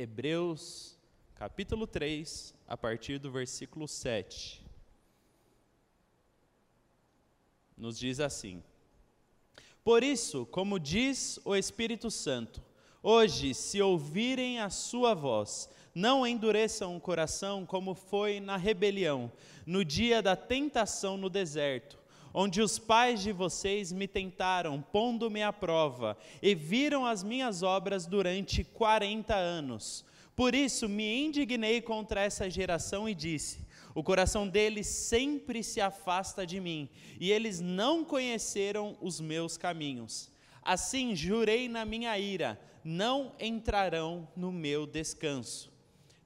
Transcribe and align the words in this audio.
Hebreus, 0.00 0.96
capítulo 1.34 1.86
3, 1.86 2.54
a 2.66 2.74
partir 2.74 3.18
do 3.18 3.30
versículo 3.30 3.86
7. 3.86 4.64
Nos 7.76 7.98
diz 7.98 8.18
assim: 8.18 8.62
Por 9.84 10.02
isso, 10.02 10.46
como 10.46 10.80
diz 10.80 11.38
o 11.44 11.54
Espírito 11.54 12.10
Santo, 12.10 12.62
hoje, 13.02 13.52
se 13.52 13.82
ouvirem 13.82 14.58
a 14.58 14.70
sua 14.70 15.12
voz, 15.12 15.68
não 15.94 16.26
endureçam 16.26 16.96
o 16.96 17.00
coração 17.00 17.66
como 17.66 17.94
foi 17.94 18.40
na 18.40 18.56
rebelião, 18.56 19.30
no 19.66 19.84
dia 19.84 20.22
da 20.22 20.34
tentação 20.34 21.18
no 21.18 21.28
deserto, 21.28 21.98
onde 22.32 22.60
os 22.60 22.78
pais 22.78 23.22
de 23.22 23.32
vocês 23.32 23.92
me 23.92 24.06
tentaram, 24.06 24.80
pondo-me 24.80 25.42
à 25.42 25.52
prova, 25.52 26.16
e 26.42 26.54
viram 26.54 27.04
as 27.04 27.22
minhas 27.22 27.62
obras 27.62 28.06
durante 28.06 28.64
quarenta 28.64 29.34
anos. 29.34 30.04
Por 30.36 30.54
isso 30.54 30.88
me 30.88 31.26
indignei 31.26 31.80
contra 31.80 32.22
essa 32.22 32.48
geração 32.48 33.08
e 33.08 33.14
disse: 33.14 33.60
O 33.94 34.02
coração 34.02 34.48
deles 34.48 34.86
sempre 34.86 35.62
se 35.62 35.80
afasta 35.80 36.46
de 36.46 36.60
mim, 36.60 36.88
e 37.18 37.30
eles 37.30 37.60
não 37.60 38.04
conheceram 38.04 38.96
os 39.00 39.20
meus 39.20 39.56
caminhos. 39.56 40.30
Assim 40.62 41.14
jurei 41.14 41.68
na 41.68 41.84
minha 41.84 42.18
ira: 42.18 42.58
não 42.84 43.34
entrarão 43.38 44.28
no 44.36 44.50
meu 44.50 44.86
descanso. 44.86 45.70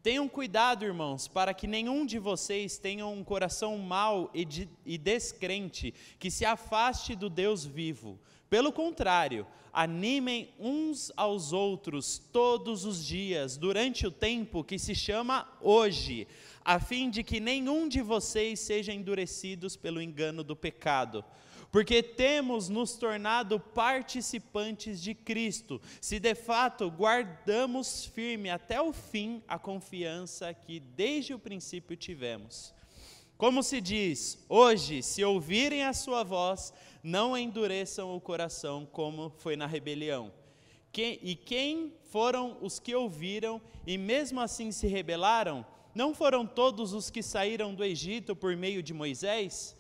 Tenham 0.05 0.29
cuidado, 0.29 0.85
irmãos, 0.85 1.27
para 1.27 1.55
que 1.55 1.67
nenhum 1.67 2.05
de 2.05 2.19
vocês 2.19 2.77
tenha 2.77 3.07
um 3.07 3.25
coração 3.25 3.79
mau 3.79 4.31
e, 4.35 4.45
de, 4.45 4.69
e 4.85 4.99
descrente, 4.99 5.95
que 6.19 6.31
se 6.31 6.45
afaste 6.45 7.17
do 7.17 7.31
Deus 7.31 7.65
vivo. 7.65 8.21
Pelo 8.51 8.71
contrário, 8.71 9.47
animem 9.73 10.51
uns 10.61 11.11
aos 11.17 11.55
outros 11.55 12.19
todos 12.19 12.85
os 12.85 13.03
dias, 13.03 13.57
durante 13.57 14.07
o 14.07 14.11
tempo 14.11 14.63
que 14.63 14.79
se 14.79 14.95
chama 14.95 15.51
hoje, 15.59 16.29
a 16.63 16.79
fim 16.79 17.09
de 17.09 17.23
que 17.23 17.41
nenhum 17.41 17.89
de 17.89 18.03
vocês 18.03 18.61
seja 18.61 18.93
endurecidos 18.93 19.75
pelo 19.75 20.03
engano 20.03 20.45
do 20.45 20.55
pecado 20.55 21.25
porque 21.75 22.05
temos 22.05 22.69
nos 22.69 22.93
tornado 22.93 23.59
participantes 23.59 25.03
de 25.03 25.13
Cristo, 25.13 25.83
se 26.01 26.21
de 26.21 26.33
fato 26.33 26.89
guardamos 26.89 28.07
firme 28.07 28.49
até 28.49 28.81
o 28.81 28.93
fim 28.93 29.43
a 29.49 29.59
confiança 29.59 30.55
que 30.55 30.79
desde 30.79 31.35
o 31.35 31.39
princípio 31.39 31.97
tivemos. 31.97 32.73
Como 33.37 33.61
se 33.61 33.81
diz, 33.81 34.39
hoje, 34.49 35.03
se 35.03 35.25
ouvirem 35.25 35.83
a 35.83 35.93
sua 35.93 36.23
voz, 36.23 36.73
não 37.03 37.37
endureçam 37.37 38.15
o 38.15 38.21
coração 38.21 38.87
como 38.87 39.31
foi 39.39 39.57
na 39.57 39.67
rebelião. 39.67 40.31
E 40.97 41.35
quem 41.35 41.93
foram 42.05 42.57
os 42.61 42.79
que 42.79 42.95
ouviram 42.95 43.61
e 43.85 43.99
mesmo 43.99 44.41
assim 44.41 44.71
se 44.71 44.87
rebelaram? 44.87 45.67
Não 45.93 46.15
foram 46.15 46.47
todos 46.47 46.93
os 46.93 47.11
que 47.11 47.21
saíram 47.21 47.75
do 47.75 47.83
Egito 47.83 48.37
por 48.37 48.57
meio 48.57 48.81
de 48.81 48.95
Moisés? 48.95 49.77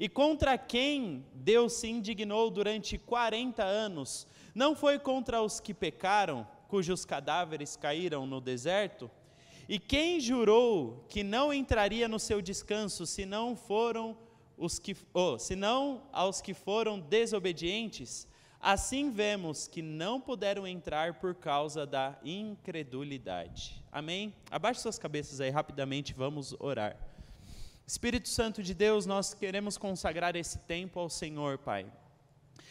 E 0.00 0.08
contra 0.08 0.56
quem 0.56 1.24
Deus 1.34 1.72
se 1.72 1.88
indignou 1.88 2.50
durante 2.50 2.96
40 2.96 3.64
anos? 3.64 4.26
Não 4.54 4.76
foi 4.76 4.98
contra 4.98 5.42
os 5.42 5.58
que 5.58 5.74
pecaram, 5.74 6.46
cujos 6.68 7.04
cadáveres 7.04 7.76
caíram 7.76 8.26
no 8.26 8.40
deserto? 8.40 9.10
E 9.68 9.78
quem 9.78 10.20
jurou 10.20 11.04
que 11.08 11.22
não 11.22 11.52
entraria 11.52 12.08
no 12.08 12.18
seu 12.18 12.40
descanso, 12.40 13.06
se 13.06 13.26
não 13.26 13.56
foram 13.56 14.16
os 14.56 14.78
que, 14.78 14.96
oh, 15.12 15.38
senão 15.38 16.02
aos 16.12 16.40
que 16.40 16.54
foram 16.54 17.00
desobedientes? 17.00 18.26
Assim 18.60 19.10
vemos 19.10 19.68
que 19.68 19.82
não 19.82 20.20
puderam 20.20 20.66
entrar 20.66 21.14
por 21.14 21.34
causa 21.34 21.86
da 21.86 22.18
incredulidade. 22.24 23.84
Amém? 23.92 24.34
Abaixe 24.50 24.80
suas 24.80 24.98
cabeças 24.98 25.40
aí 25.40 25.50
rapidamente, 25.50 26.12
vamos 26.12 26.54
orar. 26.58 26.96
Espírito 27.88 28.28
Santo 28.28 28.62
de 28.62 28.74
Deus, 28.74 29.06
nós 29.06 29.32
queremos 29.32 29.78
consagrar 29.78 30.36
esse 30.36 30.58
tempo 30.58 31.00
ao 31.00 31.08
Senhor, 31.08 31.56
Pai. 31.56 31.90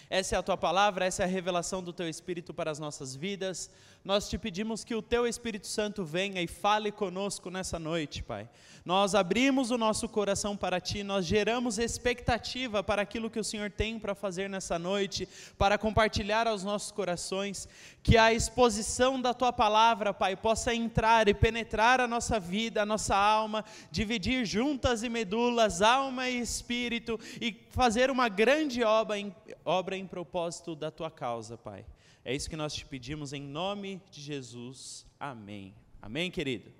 Essa 0.10 0.36
é 0.36 0.40
a 0.40 0.44
tua 0.44 0.56
palavra, 0.56 1.06
essa 1.06 1.24
é 1.24 1.26
a 1.26 1.30
revelação 1.30 1.84
do 1.84 1.92
teu 1.92 2.08
Espírito 2.08 2.54
para 2.54 2.72
as 2.72 2.80
nossas 2.80 3.14
vidas. 3.14 3.70
Nós 4.06 4.30
te 4.30 4.38
pedimos 4.38 4.86
que 4.86 4.96
o 4.96 5.02
teu 5.02 5.28
Espírito 5.28 5.68
Santo 5.68 6.06
venha 6.06 6.42
e 6.42 6.48
fale 6.48 6.94
conosco 6.94 7.50
nessa 7.50 7.78
noite, 7.78 8.24
Pai. 8.24 8.48
Nós 8.86 9.14
abrimos 9.14 9.70
o 9.70 9.78
nosso 9.78 10.08
coração 10.08 10.56
para 10.56 10.80
ti, 10.80 11.04
nós 11.04 11.26
geramos 11.26 11.78
expectativa 11.78 12.82
para 12.82 13.02
aquilo 13.02 13.30
que 13.30 13.38
o 13.38 13.44
Senhor 13.44 13.70
tem 13.70 14.00
para 14.00 14.16
fazer 14.16 14.50
nessa 14.50 14.80
noite, 14.80 15.28
para 15.58 15.78
compartilhar 15.78 16.48
aos 16.48 16.64
nossos 16.64 16.90
corações, 16.90 17.68
que 18.02 18.18
a 18.18 18.32
exposição 18.32 19.22
da 19.22 19.34
tua 19.34 19.52
palavra, 19.52 20.14
Pai, 20.14 20.38
possa 20.38 20.74
entrar 20.74 21.28
e 21.28 21.34
penetrar 21.34 22.00
a 22.00 22.08
nossa 22.08 22.40
vida, 22.40 22.82
a 22.82 22.86
nossa 22.86 23.14
alma, 23.14 23.66
dividir 23.92 24.46
juntas 24.46 25.04
e 25.04 25.10
medulas, 25.10 25.82
alma 25.82 26.30
e 26.30 26.40
espírito 26.40 27.20
e 27.42 27.68
fazer 27.72 28.10
uma 28.10 28.30
grande 28.30 28.86
obra 28.86 29.20
em, 29.20 29.36
obra 29.66 29.97
em 29.98 30.08
propósito 30.08 30.76
da 30.76 30.90
tua 30.90 31.12
causa, 31.12 31.58
Pai. 31.58 31.86
É 32.24 32.34
isso 32.34 32.50
que 32.50 32.56
nós 32.56 32.74
te 32.74 32.86
pedimos 32.86 33.34
em 33.34 33.42
nome 33.42 34.02
de 34.12 34.22
Jesus. 34.22 35.06
Amém. 35.20 35.74
Amém, 36.02 36.30
querido? 36.30 36.72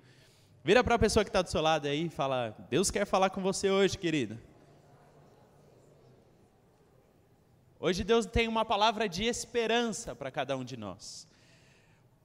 Vira 0.62 0.84
para 0.84 0.94
a 0.94 0.98
pessoa 0.98 1.24
que 1.24 1.30
está 1.30 1.42
do 1.42 1.50
seu 1.50 1.60
lado 1.60 1.86
aí 1.86 2.06
e 2.06 2.10
fala: 2.10 2.56
Deus 2.68 2.90
quer 2.90 3.06
falar 3.06 3.30
com 3.30 3.42
você 3.42 3.70
hoje, 3.70 3.96
querido. 3.96 4.38
Hoje 7.80 8.02
Deus 8.02 8.26
tem 8.26 8.48
uma 8.48 8.64
palavra 8.64 9.08
de 9.08 9.24
esperança 9.24 10.14
para 10.14 10.30
cada 10.30 10.56
um 10.56 10.64
de 10.64 10.76
nós. 10.76 11.28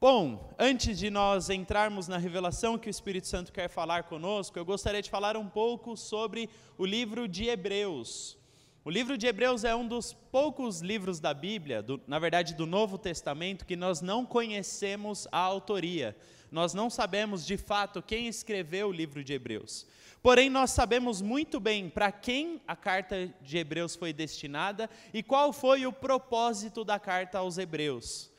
Bom, 0.01 0.53
antes 0.59 0.99
de 0.99 1.09
nós 1.09 1.49
entrarmos 1.49 2.09
na 2.09 2.17
revelação 2.17 2.77
que 2.77 2.89
o 2.89 2.91
Espírito 2.91 3.27
Santo 3.27 3.53
quer 3.53 3.69
falar 3.69 4.03
conosco, 4.03 4.59
eu 4.59 4.65
gostaria 4.65 5.01
de 5.01 5.09
falar 5.09 5.37
um 5.37 5.47
pouco 5.47 5.95
sobre 5.95 6.49
o 6.77 6.85
livro 6.85 7.25
de 7.25 7.45
Hebreus. 7.45 8.37
O 8.85 8.89
livro 8.89 9.17
de 9.17 9.25
Hebreus 9.25 9.63
é 9.63 9.73
um 9.73 9.87
dos 9.87 10.11
poucos 10.11 10.81
livros 10.81 11.17
da 11.17 11.33
Bíblia, 11.33 11.81
do, 11.81 12.01
na 12.05 12.19
verdade 12.19 12.53
do 12.53 12.65
Novo 12.65 12.97
Testamento, 12.97 13.65
que 13.65 13.77
nós 13.77 14.01
não 14.01 14.25
conhecemos 14.25 15.25
a 15.31 15.37
autoria. 15.37 16.13
Nós 16.51 16.73
não 16.73 16.89
sabemos 16.89 17.45
de 17.45 17.55
fato 17.55 18.01
quem 18.01 18.27
escreveu 18.27 18.89
o 18.89 18.91
livro 18.91 19.23
de 19.23 19.31
Hebreus. 19.31 19.87
Porém, 20.21 20.49
nós 20.49 20.71
sabemos 20.71 21.21
muito 21.21 21.61
bem 21.61 21.89
para 21.89 22.11
quem 22.11 22.61
a 22.67 22.75
carta 22.75 23.33
de 23.41 23.57
Hebreus 23.57 23.95
foi 23.95 24.11
destinada 24.11 24.89
e 25.13 25.23
qual 25.23 25.53
foi 25.53 25.85
o 25.85 25.93
propósito 25.93 26.83
da 26.83 26.99
carta 26.99 27.37
aos 27.37 27.57
Hebreus. 27.57 28.29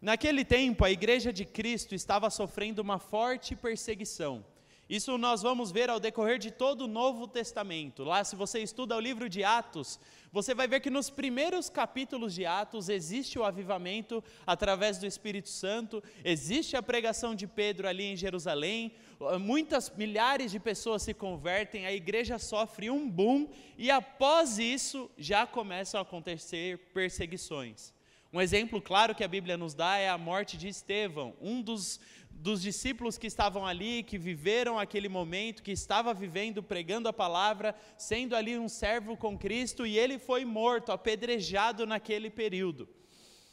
Naquele 0.00 0.44
tempo, 0.44 0.84
a 0.84 0.90
igreja 0.92 1.32
de 1.32 1.44
Cristo 1.44 1.96
estava 1.96 2.30
sofrendo 2.30 2.80
uma 2.80 3.00
forte 3.00 3.56
perseguição. 3.56 4.44
Isso 4.90 5.16
nós 5.16 5.40
vamos 5.40 5.70
ver 5.70 5.88
ao 5.88 6.00
decorrer 6.00 6.36
de 6.36 6.50
todo 6.50 6.80
o 6.80 6.88
Novo 6.88 7.28
Testamento. 7.28 8.02
Lá, 8.02 8.24
se 8.24 8.34
você 8.34 8.58
estuda 8.58 8.96
o 8.96 9.00
livro 9.00 9.28
de 9.28 9.44
Atos, 9.44 10.00
você 10.32 10.52
vai 10.52 10.66
ver 10.66 10.80
que 10.80 10.90
nos 10.90 11.08
primeiros 11.08 11.70
capítulos 11.70 12.34
de 12.34 12.44
Atos 12.44 12.88
existe 12.88 13.38
o 13.38 13.44
avivamento 13.44 14.20
através 14.44 14.98
do 14.98 15.06
Espírito 15.06 15.48
Santo, 15.48 16.02
existe 16.24 16.76
a 16.76 16.82
pregação 16.82 17.36
de 17.36 17.46
Pedro 17.46 17.86
ali 17.86 18.02
em 18.02 18.16
Jerusalém, 18.16 18.92
muitas 19.40 19.88
milhares 19.90 20.50
de 20.50 20.58
pessoas 20.58 21.02
se 21.02 21.14
convertem, 21.14 21.86
a 21.86 21.92
igreja 21.92 22.36
sofre 22.36 22.90
um 22.90 23.08
boom 23.08 23.48
e 23.78 23.92
após 23.92 24.58
isso 24.58 25.08
já 25.16 25.46
começam 25.46 26.00
a 26.00 26.02
acontecer 26.02 26.90
perseguições. 26.92 27.92
Um 28.32 28.40
exemplo 28.40 28.80
claro 28.80 29.12
que 29.12 29.24
a 29.24 29.28
Bíblia 29.28 29.56
nos 29.56 29.74
dá 29.74 29.96
é 29.96 30.08
a 30.08 30.16
morte 30.16 30.56
de 30.56 30.68
Estevão, 30.68 31.34
um 31.40 31.60
dos 31.60 31.98
dos 32.40 32.62
discípulos 32.62 33.18
que 33.18 33.26
estavam 33.26 33.66
ali, 33.66 34.02
que 34.02 34.16
viveram 34.16 34.78
aquele 34.78 35.08
momento, 35.08 35.62
que 35.62 35.72
estava 35.72 36.14
vivendo, 36.14 36.62
pregando 36.62 37.06
a 37.06 37.12
palavra, 37.12 37.74
sendo 37.98 38.34
ali 38.34 38.58
um 38.58 38.68
servo 38.68 39.14
com 39.14 39.38
Cristo, 39.38 39.86
e 39.86 39.98
ele 39.98 40.18
foi 40.18 40.44
morto, 40.44 40.90
apedrejado 40.90 41.86
naquele 41.86 42.30
período. 42.30 42.88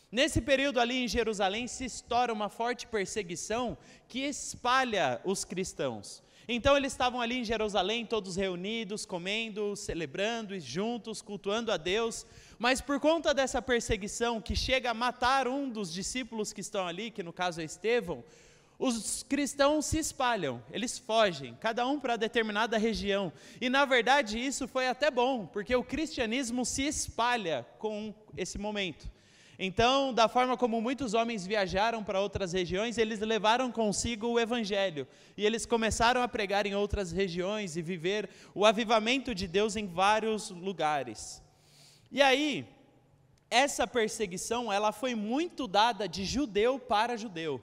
Nesse 0.10 0.40
período 0.40 0.80
ali 0.80 1.04
em 1.04 1.08
Jerusalém 1.08 1.68
se 1.68 1.84
estoura 1.84 2.32
uma 2.32 2.48
forte 2.48 2.88
perseguição 2.88 3.78
que 4.08 4.20
espalha 4.20 5.20
os 5.26 5.44
cristãos. 5.44 6.24
Então 6.48 6.78
eles 6.78 6.94
estavam 6.94 7.20
ali 7.20 7.40
em 7.40 7.44
Jerusalém, 7.44 8.06
todos 8.06 8.38
reunidos, 8.38 9.06
comendo, 9.06 9.76
celebrando, 9.76 10.58
juntos, 10.62 11.22
cultuando 11.22 11.74
a 11.74 11.76
Deus, 11.76 12.26
mas 12.58 12.80
por 12.80 13.02
conta 13.02 13.34
dessa 13.34 13.62
perseguição 13.62 14.40
que 14.40 14.56
chega 14.56 14.92
a 14.92 14.94
matar 14.94 15.46
um 15.46 15.70
dos 15.70 15.92
discípulos 15.92 16.54
que 16.54 16.62
estão 16.62 16.88
ali, 16.88 17.12
que 17.12 17.22
no 17.22 17.34
caso 17.34 17.60
é 17.60 17.66
Estevão, 17.66 18.24
os 18.80 19.24
cristãos 19.24 19.86
se 19.86 19.98
espalham, 19.98 20.62
eles 20.72 21.00
fogem, 21.00 21.56
cada 21.60 21.88
um 21.88 22.00
para 22.00 22.16
determinada 22.16 22.78
região. 22.78 23.34
E 23.60 23.70
na 23.70 23.86
verdade 23.86 24.40
isso 24.40 24.68
foi 24.68 24.88
até 24.88 25.10
bom, 25.10 25.48
porque 25.48 25.76
o 25.76 25.84
cristianismo 25.84 26.64
se 26.64 26.84
espalha 26.84 27.66
com 27.80 28.14
esse 28.36 28.58
momento. 28.60 29.10
Então, 29.60 30.14
da 30.14 30.28
forma 30.28 30.56
como 30.56 30.80
muitos 30.80 31.16
homens 31.16 31.48
viajaram 31.48 32.04
para 32.04 32.22
outras 32.22 32.54
regiões, 32.54 33.00
eles 33.00 33.20
levaram 33.20 33.72
consigo 33.72 34.28
o 34.28 34.40
evangelho. 34.40 35.08
E 35.36 35.44
eles 35.44 35.66
começaram 35.66 36.22
a 36.22 36.28
pregar 36.28 36.68
em 36.68 36.76
outras 36.76 37.12
regiões 37.12 37.76
e 37.76 37.82
viver 37.82 38.30
o 38.54 38.68
avivamento 38.68 39.34
de 39.34 39.48
Deus 39.48 39.76
em 39.76 39.88
vários 39.88 40.52
lugares. 40.52 41.42
E 42.12 42.22
aí, 42.22 42.68
essa 43.50 43.88
perseguição, 43.88 44.72
ela 44.72 44.92
foi 44.92 45.16
muito 45.16 45.68
dada 45.68 46.08
de 46.08 46.24
judeu 46.24 46.78
para 46.78 47.18
judeu. 47.18 47.60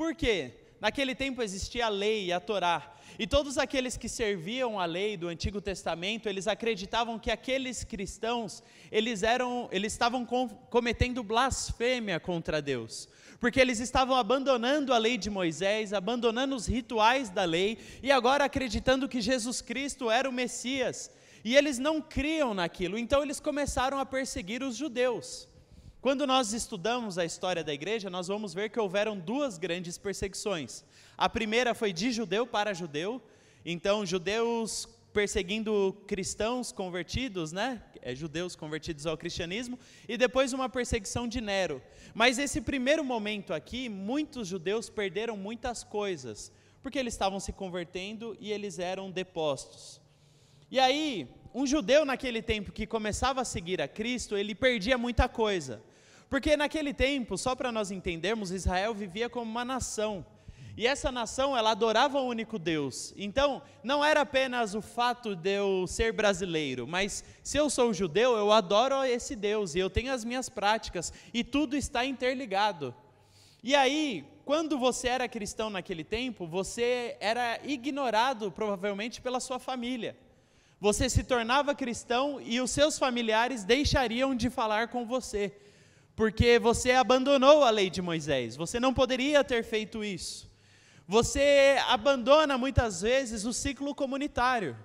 Por 0.00 0.14
quê? 0.14 0.54
naquele 0.80 1.14
tempo 1.14 1.42
existia 1.42 1.86
a 1.86 1.90
lei 1.90 2.26
e 2.26 2.32
a 2.32 2.40
Torá. 2.40 2.94
E 3.18 3.26
todos 3.26 3.58
aqueles 3.58 3.98
que 3.98 4.08
serviam 4.08 4.80
a 4.80 4.86
lei 4.86 5.14
do 5.14 5.28
Antigo 5.28 5.60
Testamento, 5.60 6.26
eles 6.26 6.46
acreditavam 6.46 7.18
que 7.18 7.30
aqueles 7.30 7.84
cristãos, 7.84 8.62
eles 8.90 9.22
eram, 9.22 9.68
eles 9.70 9.92
estavam 9.92 10.24
com, 10.24 10.48
cometendo 10.48 11.22
blasfêmia 11.22 12.18
contra 12.18 12.62
Deus. 12.62 13.10
Porque 13.38 13.60
eles 13.60 13.78
estavam 13.78 14.16
abandonando 14.16 14.94
a 14.94 14.98
lei 14.98 15.18
de 15.18 15.28
Moisés, 15.28 15.92
abandonando 15.92 16.56
os 16.56 16.66
rituais 16.66 17.28
da 17.28 17.44
lei 17.44 17.76
e 18.02 18.10
agora 18.10 18.44
acreditando 18.44 19.08
que 19.08 19.20
Jesus 19.20 19.60
Cristo 19.60 20.10
era 20.10 20.28
o 20.28 20.32
Messias. 20.32 21.10
E 21.44 21.54
eles 21.54 21.78
não 21.78 22.00
criam 22.00 22.54
naquilo, 22.54 22.96
então 22.96 23.22
eles 23.22 23.38
começaram 23.38 23.98
a 23.98 24.06
perseguir 24.06 24.62
os 24.62 24.76
judeus. 24.76 25.49
Quando 26.00 26.26
nós 26.26 26.54
estudamos 26.54 27.18
a 27.18 27.26
história 27.26 27.62
da 27.62 27.74
igreja, 27.74 28.08
nós 28.08 28.28
vamos 28.28 28.54
ver 28.54 28.70
que 28.70 28.80
houveram 28.80 29.18
duas 29.18 29.58
grandes 29.58 29.98
perseguições. 29.98 30.82
A 31.14 31.28
primeira 31.28 31.74
foi 31.74 31.92
de 31.92 32.10
judeu 32.10 32.46
para 32.46 32.72
judeu, 32.72 33.20
então 33.66 34.06
judeus 34.06 34.88
perseguindo 35.12 35.94
cristãos 36.06 36.72
convertidos, 36.72 37.52
né? 37.52 37.82
É, 38.00 38.14
judeus 38.14 38.56
convertidos 38.56 39.06
ao 39.06 39.18
cristianismo, 39.18 39.78
e 40.08 40.16
depois 40.16 40.54
uma 40.54 40.70
perseguição 40.70 41.28
de 41.28 41.38
Nero. 41.38 41.82
Mas 42.14 42.38
esse 42.38 42.62
primeiro 42.62 43.04
momento 43.04 43.52
aqui, 43.52 43.90
muitos 43.90 44.48
judeus 44.48 44.88
perderam 44.88 45.36
muitas 45.36 45.84
coisas, 45.84 46.50
porque 46.80 46.98
eles 46.98 47.12
estavam 47.12 47.38
se 47.38 47.52
convertendo 47.52 48.34
e 48.40 48.50
eles 48.50 48.78
eram 48.78 49.10
depostos. 49.10 50.00
E 50.70 50.80
aí, 50.80 51.28
um 51.52 51.66
judeu 51.66 52.06
naquele 52.06 52.40
tempo 52.40 52.72
que 52.72 52.86
começava 52.86 53.42
a 53.42 53.44
seguir 53.44 53.82
a 53.82 53.88
Cristo, 53.88 54.34
ele 54.34 54.54
perdia 54.54 54.96
muita 54.96 55.28
coisa. 55.28 55.82
Porque 56.30 56.56
naquele 56.56 56.94
tempo, 56.94 57.36
só 57.36 57.56
para 57.56 57.72
nós 57.72 57.90
entendermos, 57.90 58.52
Israel 58.52 58.94
vivia 58.94 59.28
como 59.28 59.50
uma 59.50 59.64
nação. 59.64 60.24
E 60.76 60.86
essa 60.86 61.10
nação, 61.10 61.56
ela 61.56 61.72
adorava 61.72 62.20
o 62.20 62.24
único 62.28 62.56
Deus. 62.56 63.12
Então, 63.16 63.60
não 63.82 64.04
era 64.04 64.20
apenas 64.20 64.76
o 64.76 64.80
fato 64.80 65.34
de 65.34 65.56
eu 65.58 65.88
ser 65.88 66.12
brasileiro, 66.12 66.86
mas 66.86 67.24
se 67.42 67.58
eu 67.58 67.68
sou 67.68 67.92
judeu, 67.92 68.36
eu 68.36 68.52
adoro 68.52 69.02
esse 69.02 69.34
Deus 69.34 69.74
e 69.74 69.80
eu 69.80 69.90
tenho 69.90 70.12
as 70.12 70.24
minhas 70.24 70.48
práticas 70.48 71.12
e 71.34 71.42
tudo 71.42 71.76
está 71.76 72.04
interligado. 72.04 72.94
E 73.60 73.74
aí, 73.74 74.24
quando 74.44 74.78
você 74.78 75.08
era 75.08 75.28
cristão 75.28 75.68
naquele 75.68 76.04
tempo, 76.04 76.46
você 76.46 77.16
era 77.18 77.58
ignorado 77.64 78.52
provavelmente 78.52 79.20
pela 79.20 79.40
sua 79.40 79.58
família. 79.58 80.16
Você 80.80 81.10
se 81.10 81.24
tornava 81.24 81.74
cristão 81.74 82.40
e 82.40 82.60
os 82.60 82.70
seus 82.70 83.00
familiares 83.00 83.64
deixariam 83.64 84.32
de 84.32 84.48
falar 84.48 84.88
com 84.88 85.04
você 85.04 85.52
porque 86.14 86.58
você 86.58 86.92
abandonou 86.92 87.64
a 87.64 87.70
lei 87.70 87.88
de 87.88 88.02
Moisés, 88.02 88.56
você 88.56 88.78
não 88.78 88.92
poderia 88.92 89.42
ter 89.42 89.64
feito 89.64 90.04
isso. 90.04 90.50
Você 91.06 91.76
abandona 91.88 92.56
muitas 92.56 93.02
vezes 93.02 93.44
o 93.44 93.52
ciclo 93.52 93.94
comunitário. 93.94 94.76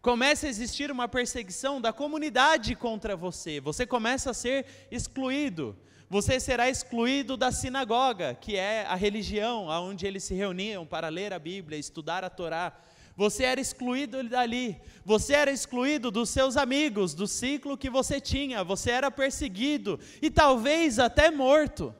Começa 0.00 0.46
a 0.46 0.48
existir 0.48 0.90
uma 0.90 1.08
perseguição 1.08 1.80
da 1.80 1.92
comunidade 1.92 2.74
contra 2.74 3.16
você, 3.16 3.60
você 3.60 3.86
começa 3.86 4.30
a 4.30 4.34
ser 4.34 4.66
excluído. 4.90 5.76
Você 6.10 6.38
será 6.38 6.68
excluído 6.68 7.38
da 7.38 7.50
sinagoga, 7.50 8.34
que 8.34 8.54
é 8.54 8.84
a 8.86 8.94
religião 8.94 9.68
onde 9.68 10.06
eles 10.06 10.22
se 10.22 10.34
reuniam 10.34 10.84
para 10.84 11.08
ler 11.08 11.32
a 11.32 11.38
Bíblia, 11.38 11.78
estudar 11.78 12.22
a 12.22 12.28
Torá 12.28 12.70
você 13.16 13.44
era 13.44 13.60
excluído 13.60 14.22
dali, 14.28 14.80
você 15.04 15.34
era 15.34 15.50
excluído 15.50 16.10
dos 16.10 16.30
seus 16.30 16.56
amigos, 16.56 17.14
do 17.14 17.26
ciclo 17.26 17.76
que 17.76 17.90
você 17.90 18.20
tinha, 18.20 18.64
você 18.64 18.90
era 18.90 19.10
perseguido 19.10 20.00
e 20.20 20.30
talvez 20.30 20.98
até 20.98 21.30
morto. 21.30 21.94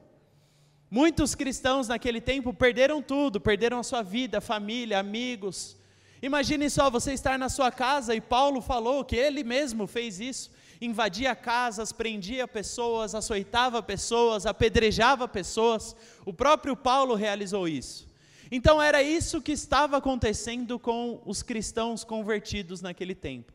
Muitos 0.91 1.35
cristãos 1.35 1.89
naquele 1.89 2.21
tempo 2.21 2.53
perderam 2.53 3.01
tudo, 3.01 3.41
perderam 3.41 3.79
a 3.79 3.83
sua 3.83 4.03
vida, 4.03 4.41
família, 4.41 4.99
amigos. 4.99 5.77
Imagine 6.21 6.69
só 6.71 6.91
você 6.91 7.13
estar 7.13 7.39
na 7.39 7.49
sua 7.49 7.73
casa 7.73 8.15
e 8.15 8.21
Paulo 8.21 8.61
falou 8.61 9.05
que 9.05 9.17
ele 9.17 9.43
mesmo 9.43 9.87
fez 9.87 10.21
isso, 10.21 10.51
invadia 10.81 11.35
casas, 11.35 11.93
prendia 11.93 12.47
pessoas, 12.47 13.15
açoitava 13.15 13.83
pessoas, 13.83 14.47
apedrejava 14.47 15.27
pessoas. 15.27 15.97
O 16.25 16.33
próprio 16.33 16.77
Paulo 16.77 17.15
realizou 17.15 17.67
isso. 17.67 18.12
Então 18.55 18.83
era 18.83 19.03
isso 19.03 19.41
que 19.41 19.53
estava 19.53 19.97
acontecendo 19.97 20.79
com 20.79 21.23
os 21.25 21.43
cristãos 21.43 22.05
convertidos 22.05 22.83
naquele 22.83 23.15
tempo. 23.15 23.51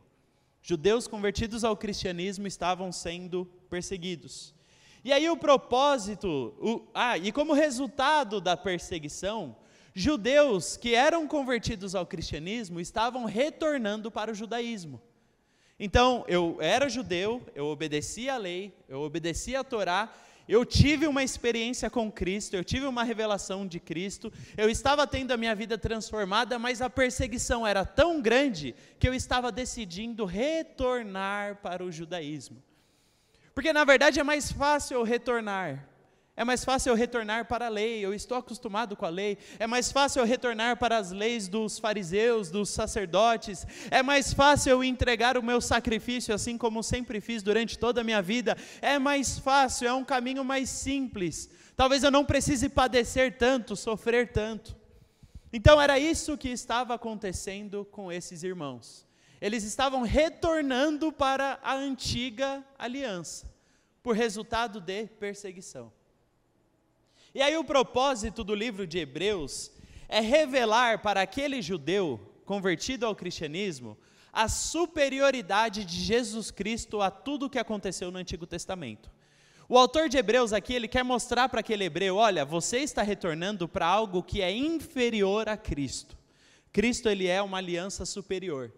Judeus 0.59 1.07
convertidos 1.07 1.63
ao 1.63 1.77
cristianismo 1.77 2.47
estavam 2.47 2.91
sendo 2.91 3.45
perseguidos. 3.69 4.55
E 5.03 5.13
aí 5.13 5.29
o 5.29 5.37
propósito, 5.37 6.27
o, 6.59 6.87
ah, 6.95 7.15
e 7.15 7.31
como 7.31 7.53
resultado 7.53 8.41
da 8.41 8.57
perseguição, 8.57 9.55
judeus 9.93 10.75
que 10.75 10.95
eram 10.95 11.27
convertidos 11.27 11.93
ao 11.93 12.03
cristianismo 12.03 12.79
estavam 12.79 13.25
retornando 13.25 14.09
para 14.09 14.31
o 14.31 14.35
judaísmo. 14.35 14.99
Então, 15.79 16.25
eu 16.27 16.57
era 16.59 16.89
judeu, 16.89 17.39
eu 17.53 17.67
obedecia 17.67 18.33
a 18.33 18.37
lei, 18.37 18.73
eu 18.89 19.01
obedecia 19.01 19.59
a 19.59 19.63
Torá, 19.63 20.11
eu 20.47 20.65
tive 20.65 21.07
uma 21.07 21.23
experiência 21.23 21.89
com 21.89 22.11
Cristo, 22.11 22.55
eu 22.55 22.63
tive 22.63 22.85
uma 22.85 23.03
revelação 23.03 23.67
de 23.67 23.79
Cristo, 23.79 24.31
eu 24.55 24.69
estava 24.69 25.05
tendo 25.05 25.31
a 25.31 25.37
minha 25.37 25.53
vida 25.53 25.77
transformada, 25.77 26.57
mas 26.57 26.81
a 26.81 26.89
perseguição 26.89 27.65
era 27.65 27.85
tão 27.85 28.21
grande 28.21 28.73
que 28.97 29.07
eu 29.07 29.13
estava 29.13 29.51
decidindo 29.51 30.25
retornar 30.25 31.57
para 31.57 31.83
o 31.83 31.91
judaísmo. 31.91 32.63
Porque 33.53 33.73
na 33.73 33.83
verdade 33.83 34.19
é 34.19 34.23
mais 34.23 34.51
fácil 34.51 35.03
retornar 35.03 35.87
é 36.39 36.43
mais 36.43 36.63
fácil 36.63 36.91
eu 36.91 36.95
retornar 36.95 37.45
para 37.45 37.65
a 37.65 37.69
lei, 37.69 38.05
eu 38.05 38.13
estou 38.13 38.37
acostumado 38.37 38.95
com 38.95 39.07
a 39.07 39.09
lei. 39.09 39.39
É 39.57 39.65
mais 39.65 39.91
fácil 39.91 40.19
eu 40.19 40.25
retornar 40.25 40.77
para 40.77 40.95
as 40.95 41.11
leis 41.11 41.47
dos 41.47 41.79
fariseus, 41.79 42.51
dos 42.51 42.69
sacerdotes. 42.69 43.65
É 43.89 44.03
mais 44.03 44.33
fácil 44.33 44.69
eu 44.69 44.83
entregar 44.83 45.35
o 45.35 45.41
meu 45.41 45.59
sacrifício, 45.59 46.35
assim 46.35 46.55
como 46.55 46.83
sempre 46.83 47.19
fiz 47.19 47.41
durante 47.41 47.79
toda 47.79 48.01
a 48.01 48.03
minha 48.03 48.21
vida. 48.21 48.55
É 48.83 48.99
mais 48.99 49.39
fácil, 49.39 49.87
é 49.87 49.93
um 49.93 50.03
caminho 50.05 50.45
mais 50.45 50.69
simples. 50.69 51.49
Talvez 51.75 52.03
eu 52.03 52.11
não 52.11 52.23
precise 52.23 52.69
padecer 52.69 53.35
tanto, 53.35 53.75
sofrer 53.75 54.31
tanto. 54.31 54.77
Então 55.51 55.81
era 55.81 55.97
isso 55.97 56.37
que 56.37 56.49
estava 56.49 56.93
acontecendo 56.93 57.83
com 57.85 58.11
esses 58.11 58.43
irmãos. 58.43 59.07
Eles 59.41 59.63
estavam 59.63 60.03
retornando 60.03 61.11
para 61.11 61.59
a 61.63 61.73
antiga 61.73 62.63
aliança, 62.77 63.51
por 64.03 64.15
resultado 64.15 64.79
de 64.79 65.07
perseguição. 65.07 65.96
E 67.37 67.41
aí 67.43 67.55
o 67.55 67.63
propósito 67.63 68.43
do 68.43 68.55
livro 68.55 68.87
de 68.87 68.97
Hebreus 68.97 69.69
é 70.09 70.19
revelar 70.19 71.03
para 71.03 71.21
aquele 71.21 71.61
judeu 71.61 72.19
convertido 72.43 73.05
ao 73.05 73.15
cristianismo 73.15 73.95
a 74.33 74.49
superioridade 74.49 75.85
de 75.85 75.97
Jesus 75.97 76.49
Cristo 76.49 76.99
a 76.99 77.11
tudo 77.11 77.45
o 77.45 77.49
que 77.51 77.59
aconteceu 77.59 78.09
no 78.09 78.17
Antigo 78.17 78.47
Testamento. 78.47 79.11
O 79.69 79.77
autor 79.77 80.09
de 80.09 80.17
Hebreus 80.17 80.51
aqui, 80.51 80.73
ele 80.73 80.87
quer 80.87 81.03
mostrar 81.03 81.47
para 81.47 81.59
aquele 81.59 81.83
hebreu, 81.83 82.15
olha, 82.15 82.43
você 82.43 82.79
está 82.79 83.03
retornando 83.03 83.67
para 83.67 83.85
algo 83.85 84.23
que 84.23 84.41
é 84.41 84.51
inferior 84.51 85.47
a 85.47 85.55
Cristo. 85.55 86.17
Cristo 86.73 87.07
ele 87.07 87.27
é 87.27 87.39
uma 87.39 87.59
aliança 87.59 88.03
superior. 88.03 88.73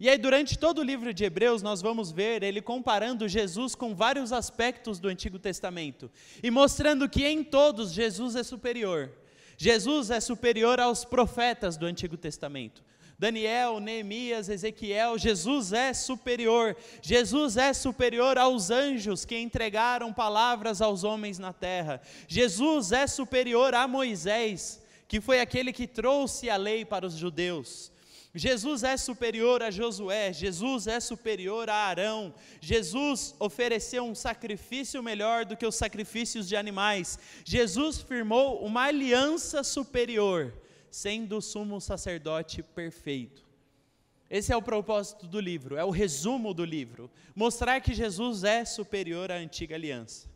E 0.00 0.08
aí, 0.08 0.18
durante 0.18 0.58
todo 0.58 0.78
o 0.78 0.84
livro 0.84 1.14
de 1.14 1.24
Hebreus, 1.24 1.62
nós 1.62 1.80
vamos 1.80 2.10
ver 2.10 2.42
ele 2.42 2.60
comparando 2.60 3.28
Jesus 3.28 3.74
com 3.74 3.94
vários 3.94 4.32
aspectos 4.32 4.98
do 4.98 5.08
Antigo 5.08 5.38
Testamento 5.38 6.10
e 6.42 6.50
mostrando 6.50 7.08
que 7.08 7.24
em 7.24 7.44
todos 7.44 7.92
Jesus 7.92 8.34
é 8.34 8.42
superior. 8.42 9.10
Jesus 9.56 10.10
é 10.10 10.18
superior 10.18 10.80
aos 10.80 11.04
profetas 11.04 11.76
do 11.76 11.86
Antigo 11.86 12.16
Testamento. 12.16 12.82
Daniel, 13.16 13.78
Neemias, 13.78 14.48
Ezequiel, 14.48 15.16
Jesus 15.16 15.72
é 15.72 15.94
superior. 15.94 16.76
Jesus 17.00 17.56
é 17.56 17.72
superior 17.72 18.36
aos 18.36 18.68
anjos 18.68 19.24
que 19.24 19.38
entregaram 19.38 20.12
palavras 20.12 20.82
aos 20.82 21.04
homens 21.04 21.38
na 21.38 21.52
terra. 21.52 22.00
Jesus 22.26 22.90
é 22.90 23.06
superior 23.06 23.74
a 23.74 23.86
Moisés, 23.86 24.82
que 25.06 25.20
foi 25.20 25.38
aquele 25.40 25.72
que 25.72 25.86
trouxe 25.86 26.50
a 26.50 26.56
lei 26.56 26.84
para 26.84 27.06
os 27.06 27.14
judeus. 27.14 27.91
Jesus 28.34 28.82
é 28.82 28.96
superior 28.96 29.62
a 29.62 29.70
Josué, 29.70 30.32
Jesus 30.32 30.86
é 30.86 30.98
superior 31.00 31.68
a 31.68 31.74
Arão, 31.74 32.34
Jesus 32.62 33.34
ofereceu 33.38 34.04
um 34.04 34.14
sacrifício 34.14 35.02
melhor 35.02 35.44
do 35.44 35.54
que 35.54 35.66
os 35.66 35.74
sacrifícios 35.74 36.48
de 36.48 36.56
animais, 36.56 37.18
Jesus 37.44 38.00
firmou 38.00 38.64
uma 38.64 38.84
aliança 38.84 39.62
superior, 39.62 40.54
sendo 40.90 41.36
o 41.36 41.42
sumo 41.42 41.78
sacerdote 41.78 42.62
perfeito. 42.62 43.46
Esse 44.30 44.50
é 44.50 44.56
o 44.56 44.62
propósito 44.62 45.26
do 45.26 45.38
livro, 45.38 45.76
é 45.76 45.84
o 45.84 45.90
resumo 45.90 46.54
do 46.54 46.64
livro, 46.64 47.10
mostrar 47.34 47.82
que 47.82 47.92
Jesus 47.92 48.44
é 48.44 48.64
superior 48.64 49.30
à 49.30 49.34
antiga 49.34 49.74
aliança. 49.74 50.31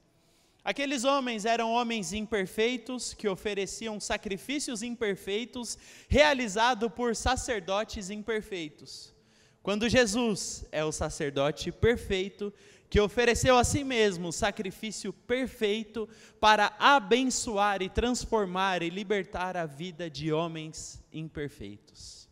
Aqueles 0.66 1.04
homens 1.04 1.44
eram 1.44 1.70
homens 1.70 2.12
imperfeitos 2.12 3.14
que 3.14 3.28
ofereciam 3.28 4.00
sacrifícios 4.00 4.82
imperfeitos 4.82 5.78
realizados 6.08 6.90
por 6.90 7.14
sacerdotes 7.14 8.10
imperfeitos. 8.10 9.14
Quando 9.62 9.88
Jesus 9.88 10.66
é 10.72 10.84
o 10.84 10.90
sacerdote 10.90 11.70
perfeito 11.70 12.52
que 12.90 12.98
ofereceu 12.98 13.56
a 13.56 13.62
si 13.62 13.84
mesmo 13.84 14.26
o 14.26 14.32
sacrifício 14.32 15.12
perfeito 15.12 16.08
para 16.40 16.74
abençoar 16.80 17.80
e 17.80 17.88
transformar 17.88 18.82
e 18.82 18.90
libertar 18.90 19.56
a 19.56 19.66
vida 19.66 20.10
de 20.10 20.32
homens 20.32 21.00
imperfeitos. 21.12 22.28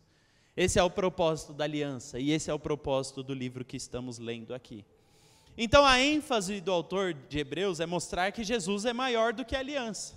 Esse 0.57 0.77
é 0.77 0.83
o 0.83 0.89
propósito 0.89 1.53
da 1.53 1.63
aliança 1.63 2.19
e 2.19 2.31
esse 2.31 2.51
é 2.51 2.53
o 2.53 2.59
propósito 2.59 3.23
do 3.23 3.33
livro 3.33 3.63
que 3.63 3.77
estamos 3.77 4.19
lendo 4.19 4.53
aqui. 4.53 4.83
Então 5.57 5.85
a 5.85 6.01
ênfase 6.01 6.59
do 6.59 6.69
autor 6.69 7.13
de 7.13 7.39
Hebreus 7.39 7.79
é 7.79 7.85
mostrar 7.85 8.31
que 8.33 8.43
Jesus 8.43 8.83
é 8.83 8.91
maior 8.91 9.31
do 9.31 9.45
que 9.45 9.55
a 9.55 9.59
aliança. 9.59 10.13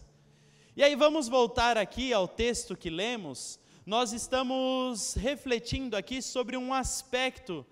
E 0.77 0.83
aí 0.83 0.97
vamos 0.97 1.29
voltar 1.29 1.79
aqui 1.79 2.13
ao 2.13 2.27
texto 2.27 2.77
que 2.77 2.91
lemos. 2.91 3.61
Nós 3.87 4.13
estamos 4.13 5.15
refletindo 5.15 5.97
aqui 5.97 6.21
sobre 6.21 6.57
um 6.57 6.75
aspecto 6.75 7.65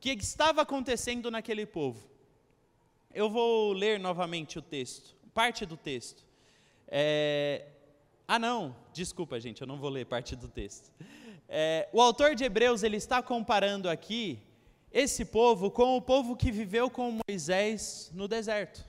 que 0.00 0.10
estava 0.10 0.62
acontecendo 0.62 1.30
naquele 1.30 1.64
povo. 1.64 2.10
Eu 3.14 3.30
vou 3.30 3.72
ler 3.72 4.00
novamente 4.00 4.58
o 4.58 4.62
texto, 4.62 5.14
parte 5.32 5.64
do 5.64 5.76
texto. 5.76 6.26
É... 6.88 7.66
Ah, 8.26 8.38
não, 8.38 8.74
desculpa, 8.92 9.38
gente, 9.38 9.60
eu 9.60 9.66
não 9.66 9.76
vou 9.76 9.90
ler 9.90 10.06
parte 10.06 10.34
do 10.34 10.48
texto. 10.48 10.90
É... 11.48 11.88
O 11.92 12.00
autor 12.00 12.34
de 12.34 12.42
Hebreus 12.42 12.82
ele 12.82 12.96
está 12.96 13.22
comparando 13.22 13.88
aqui 13.88 14.40
esse 14.92 15.24
povo 15.24 15.70
com 15.70 15.96
o 15.96 16.02
povo 16.02 16.36
que 16.36 16.50
viveu 16.50 16.90
com 16.90 17.18
Moisés 17.28 18.10
no 18.14 18.28
deserto. 18.28 18.84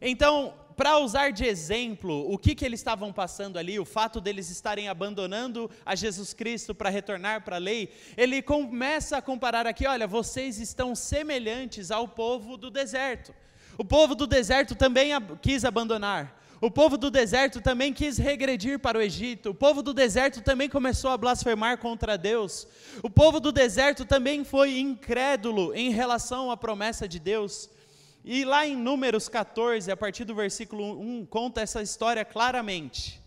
Então, 0.00 0.54
para 0.76 0.98
usar 0.98 1.30
de 1.30 1.44
exemplo 1.44 2.32
o 2.32 2.38
que, 2.38 2.54
que 2.54 2.64
eles 2.64 2.80
estavam 2.80 3.12
passando 3.12 3.58
ali, 3.58 3.78
o 3.78 3.84
fato 3.84 4.18
deles 4.18 4.48
estarem 4.48 4.88
abandonando 4.88 5.70
a 5.84 5.94
Jesus 5.94 6.32
Cristo 6.32 6.74
para 6.74 6.88
retornar 6.88 7.44
para 7.44 7.56
a 7.56 7.58
lei, 7.58 7.92
ele 8.16 8.40
começa 8.40 9.18
a 9.18 9.22
comparar 9.22 9.66
aqui: 9.66 9.86
olha, 9.86 10.06
vocês 10.06 10.58
estão 10.58 10.94
semelhantes 10.94 11.90
ao 11.90 12.08
povo 12.08 12.56
do 12.56 12.70
deserto. 12.70 13.34
O 13.76 13.84
povo 13.84 14.14
do 14.14 14.26
deserto 14.26 14.74
também 14.74 15.10
quis 15.42 15.64
abandonar. 15.64 16.39
O 16.60 16.70
povo 16.70 16.98
do 16.98 17.10
deserto 17.10 17.58
também 17.58 17.90
quis 17.90 18.18
regredir 18.18 18.78
para 18.78 18.98
o 18.98 19.00
Egito. 19.00 19.48
O 19.50 19.54
povo 19.54 19.82
do 19.82 19.94
deserto 19.94 20.42
também 20.42 20.68
começou 20.68 21.10
a 21.10 21.16
blasfemar 21.16 21.78
contra 21.78 22.18
Deus. 22.18 22.68
O 23.02 23.08
povo 23.08 23.40
do 23.40 23.50
deserto 23.50 24.04
também 24.04 24.44
foi 24.44 24.78
incrédulo 24.78 25.74
em 25.74 25.90
relação 25.90 26.50
à 26.50 26.58
promessa 26.58 27.08
de 27.08 27.18
Deus. 27.18 27.70
E 28.22 28.44
lá 28.44 28.66
em 28.66 28.76
Números 28.76 29.26
14, 29.26 29.90
a 29.90 29.96
partir 29.96 30.26
do 30.26 30.34
versículo 30.34 31.00
1, 31.00 31.24
conta 31.24 31.62
essa 31.62 31.80
história 31.80 32.26
claramente. 32.26 33.18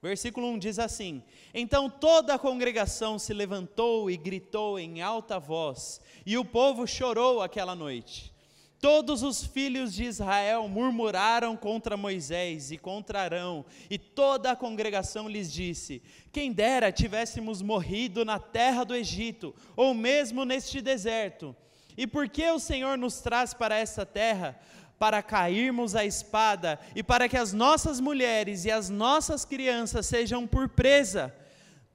Versículo 0.00 0.46
1 0.50 0.58
diz 0.60 0.78
assim: 0.78 1.24
Então 1.52 1.90
toda 1.90 2.34
a 2.34 2.38
congregação 2.38 3.18
se 3.18 3.34
levantou 3.34 4.08
e 4.08 4.16
gritou 4.16 4.78
em 4.78 5.02
alta 5.02 5.40
voz, 5.40 6.00
e 6.24 6.38
o 6.38 6.44
povo 6.44 6.86
chorou 6.86 7.42
aquela 7.42 7.74
noite. 7.74 8.35
Todos 8.80 9.22
os 9.22 9.44
filhos 9.44 9.94
de 9.94 10.04
Israel 10.04 10.68
murmuraram 10.68 11.56
contra 11.56 11.96
Moisés 11.96 12.70
e 12.70 12.76
contra 12.76 13.22
Arão, 13.22 13.64
e 13.88 13.98
toda 13.98 14.50
a 14.50 14.56
congregação 14.56 15.28
lhes 15.28 15.50
disse: 15.50 16.02
Quem 16.30 16.52
dera 16.52 16.92
tivéssemos 16.92 17.62
morrido 17.62 18.24
na 18.24 18.38
terra 18.38 18.84
do 18.84 18.94
Egito, 18.94 19.54
ou 19.74 19.94
mesmo 19.94 20.44
neste 20.44 20.82
deserto. 20.82 21.56
E 21.96 22.06
por 22.06 22.28
que 22.28 22.46
o 22.50 22.58
Senhor 22.58 22.98
nos 22.98 23.20
traz 23.20 23.54
para 23.54 23.76
essa 23.76 24.04
terra? 24.04 24.60
Para 24.98 25.22
cairmos 25.22 25.94
à 25.94 26.04
espada 26.04 26.78
e 26.94 27.02
para 27.02 27.28
que 27.28 27.36
as 27.36 27.52
nossas 27.52 28.00
mulheres 28.00 28.64
e 28.64 28.70
as 28.70 28.88
nossas 28.88 29.44
crianças 29.44 30.06
sejam 30.06 30.46
por 30.46 30.68
presa. 30.68 31.34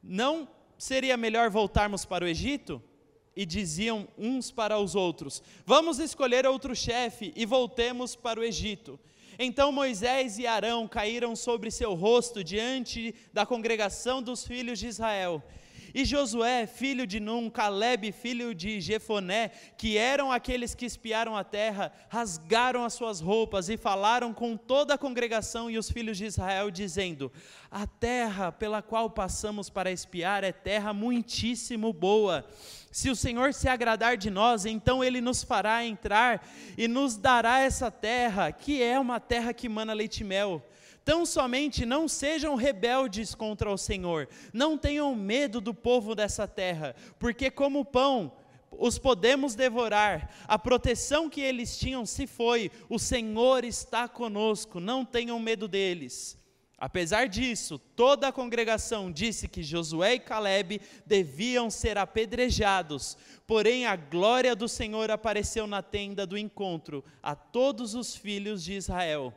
Não 0.04 0.48
seria 0.78 1.18
melhor 1.18 1.50
voltarmos 1.50 2.06
para 2.06 2.26
o 2.26 2.28
Egito? 2.28 2.82
E 3.36 3.46
diziam 3.46 4.08
uns 4.18 4.52
para 4.52 4.78
os 4.78 4.96
outros: 4.96 5.42
Vamos 5.66 6.00
escolher 6.00 6.46
outro 6.46 6.76
chefe 6.76 7.32
e 7.36 7.46
voltemos 7.46 8.16
para 8.16 8.40
o 8.40 8.44
Egito. 8.44 9.00
Então 9.40 9.72
Moisés 9.72 10.38
e 10.38 10.46
Arão 10.46 10.88
caíram 10.88 11.36
sobre 11.36 11.72
seu 11.72 11.94
rosto 11.94 12.44
diante 12.44 13.16
da 13.34 13.46
congregação 13.46 14.22
dos 14.22 14.46
filhos 14.46 14.78
de 14.78 14.88
Israel. 14.88 15.42
E 15.94 16.06
Josué, 16.06 16.66
filho 16.66 17.06
de 17.06 17.20
Num, 17.20 17.50
Caleb, 17.50 18.12
filho 18.12 18.56
de 18.56 18.80
Jefoné, 18.80 19.52
que 19.78 19.98
eram 19.98 20.32
aqueles 20.32 20.74
que 20.74 20.86
espiaram 20.86 21.36
a 21.36 21.44
terra, 21.44 21.92
rasgaram 22.10 22.86
as 22.86 22.94
suas 22.94 23.20
roupas 23.20 23.70
e 23.70 23.78
falaram 23.78 24.34
com 24.34 24.56
toda 24.56 24.94
a 24.94 24.98
congregação 24.98 25.70
e 25.70 25.78
os 25.78 25.92
filhos 25.92 26.18
de 26.18 26.26
Israel, 26.26 26.72
dizendo: 26.72 27.32
A 27.70 27.86
terra 27.86 28.52
pela 28.52 28.82
qual 28.82 29.10
passamos 29.10 29.70
para 29.70 29.92
espiar 29.92 30.44
é 30.44 30.52
terra 30.52 30.94
muitíssimo 30.94 31.92
boa. 31.92 32.46
Se 32.92 33.10
o 33.10 33.16
Senhor 33.16 33.54
se 33.54 33.70
agradar 33.70 34.18
de 34.18 34.30
nós, 34.30 34.66
então 34.66 35.04
Ele 35.04 35.22
nos 35.22 35.44
fará 35.44 35.86
entrar 35.86 36.46
e 36.78 36.88
nos 36.88 37.16
dará 37.16 37.60
essa 37.60 37.90
terra, 37.90 38.52
que 38.52 38.84
é 38.84 39.00
uma 39.00 39.20
terra 39.20 39.54
que 39.54 39.70
mana 39.70 39.94
leite 39.94 40.22
e 40.22 40.24
mel. 40.26 40.62
Tão 41.04 41.26
somente 41.26 41.86
não 41.86 42.08
sejam 42.08 42.56
rebeldes 42.56 43.34
contra 43.34 43.72
o 43.72 43.78
Senhor, 43.78 44.30
não 44.54 44.78
tenham 44.78 45.16
medo 45.16 45.60
do 45.60 45.74
povo 45.74 46.14
dessa 46.14 46.48
terra, 46.48 46.96
porque 47.18 47.50
como 47.50 47.84
pão 47.84 48.32
os 48.72 48.98
podemos 48.98 49.54
devorar, 49.54 50.34
a 50.48 50.58
proteção 50.58 51.30
que 51.30 51.42
eles 51.42 51.78
tinham 51.78 52.06
se 52.06 52.26
foi, 52.26 52.72
o 52.88 52.98
Senhor 52.98 53.66
está 53.66 54.08
conosco, 54.08 54.80
não 54.80 55.04
tenham 55.04 55.40
medo 55.40 55.68
deles. 55.68 56.40
Apesar 56.78 57.28
disso, 57.28 57.78
toda 57.78 58.28
a 58.28 58.32
congregação 58.32 59.12
disse 59.12 59.48
que 59.48 59.62
Josué 59.62 60.16
e 60.16 60.20
Caleb 60.20 60.82
deviam 61.06 61.70
ser 61.70 61.96
apedrejados, 61.96 63.16
porém 63.46 63.86
a 63.86 63.96
glória 63.96 64.56
do 64.56 64.68
Senhor 64.68 65.12
apareceu 65.12 65.68
na 65.68 65.84
tenda 65.84 66.26
do 66.26 66.36
encontro 66.36 67.04
a 67.22 67.36
todos 67.36 67.94
os 67.94 68.16
filhos 68.16 68.64
de 68.64 68.74
Israel. 68.74 69.32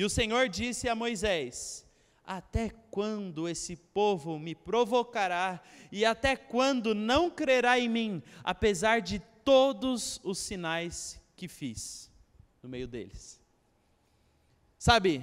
E 0.00 0.04
o 0.04 0.08
Senhor 0.08 0.48
disse 0.48 0.88
a 0.88 0.94
Moisés: 0.94 1.86
Até 2.24 2.70
quando 2.90 3.46
esse 3.46 3.76
povo 3.76 4.38
me 4.38 4.54
provocará 4.54 5.62
e 5.92 6.06
até 6.06 6.34
quando 6.34 6.94
não 6.94 7.28
crerá 7.28 7.78
em 7.78 7.86
mim, 7.86 8.22
apesar 8.42 9.02
de 9.02 9.18
todos 9.44 10.18
os 10.24 10.38
sinais 10.38 11.20
que 11.36 11.46
fiz 11.46 12.10
no 12.62 12.68
meio 12.70 12.88
deles? 12.88 13.38
Sabe, 14.78 15.22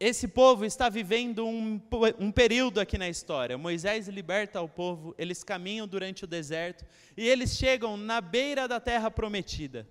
esse 0.00 0.26
povo 0.26 0.64
está 0.64 0.88
vivendo 0.88 1.46
um, 1.46 1.78
um, 2.18 2.32
período 2.32 2.80
aqui 2.80 2.96
na 2.96 3.10
história. 3.10 3.58
Moisés 3.58 4.08
liberta 4.08 4.62
o 4.62 4.68
povo, 4.68 5.14
eles 5.18 5.44
caminham 5.44 5.86
durante 5.86 6.24
o 6.24 6.26
deserto 6.26 6.86
e 7.18 7.28
eles 7.28 7.54
chegam 7.54 7.98
na 7.98 8.22
beira 8.22 8.66
da 8.66 8.80
terra 8.80 9.10
prometida. 9.10 9.86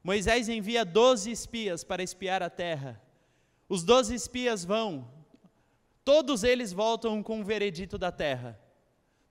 Moisés 0.00 0.48
envia 0.48 0.84
doze 0.84 1.32
espias 1.32 1.82
para 1.82 2.04
espiar 2.04 2.40
a 2.40 2.48
terra. 2.48 3.02
Os 3.72 3.82
doze 3.82 4.14
espias 4.14 4.66
vão, 4.66 5.08
todos 6.04 6.44
eles 6.44 6.74
voltam 6.74 7.22
com 7.22 7.40
o 7.40 7.44
veredito 7.44 7.96
da 7.96 8.12
terra. 8.12 8.60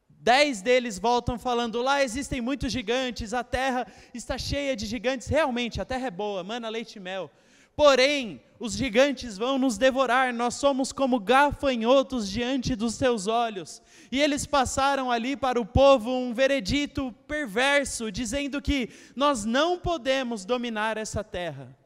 Dez 0.09 0.63
deles 0.63 0.97
voltam 0.97 1.37
falando: 1.37 1.79
lá 1.79 2.03
existem 2.03 2.41
muitos 2.41 2.71
gigantes, 2.71 3.35
a 3.35 3.43
terra 3.43 3.85
está 4.15 4.39
cheia 4.39 4.75
de 4.75 4.87
gigantes. 4.87 5.27
Realmente, 5.27 5.79
a 5.79 5.85
terra 5.85 6.07
é 6.07 6.09
boa, 6.09 6.43
mana 6.43 6.69
leite 6.69 6.95
e 6.95 6.99
mel. 6.99 7.29
Porém, 7.75 8.41
os 8.59 8.73
gigantes 8.73 9.37
vão 9.37 9.59
nos 9.59 9.77
devorar, 9.77 10.33
nós 10.33 10.55
somos 10.55 10.91
como 10.91 11.19
gafanhotos 11.19 12.27
diante 12.27 12.75
dos 12.75 12.97
teus 12.97 13.27
olhos. 13.27 13.79
E 14.11 14.19
eles 14.19 14.47
passaram 14.47 15.11
ali 15.11 15.37
para 15.37 15.61
o 15.61 15.65
povo 15.67 16.09
um 16.09 16.33
veredito 16.33 17.13
perverso, 17.27 18.11
dizendo 18.11 18.59
que 18.59 18.89
nós 19.15 19.45
não 19.45 19.77
podemos 19.77 20.45
dominar 20.45 20.97
essa 20.97 21.23
terra. 21.23 21.79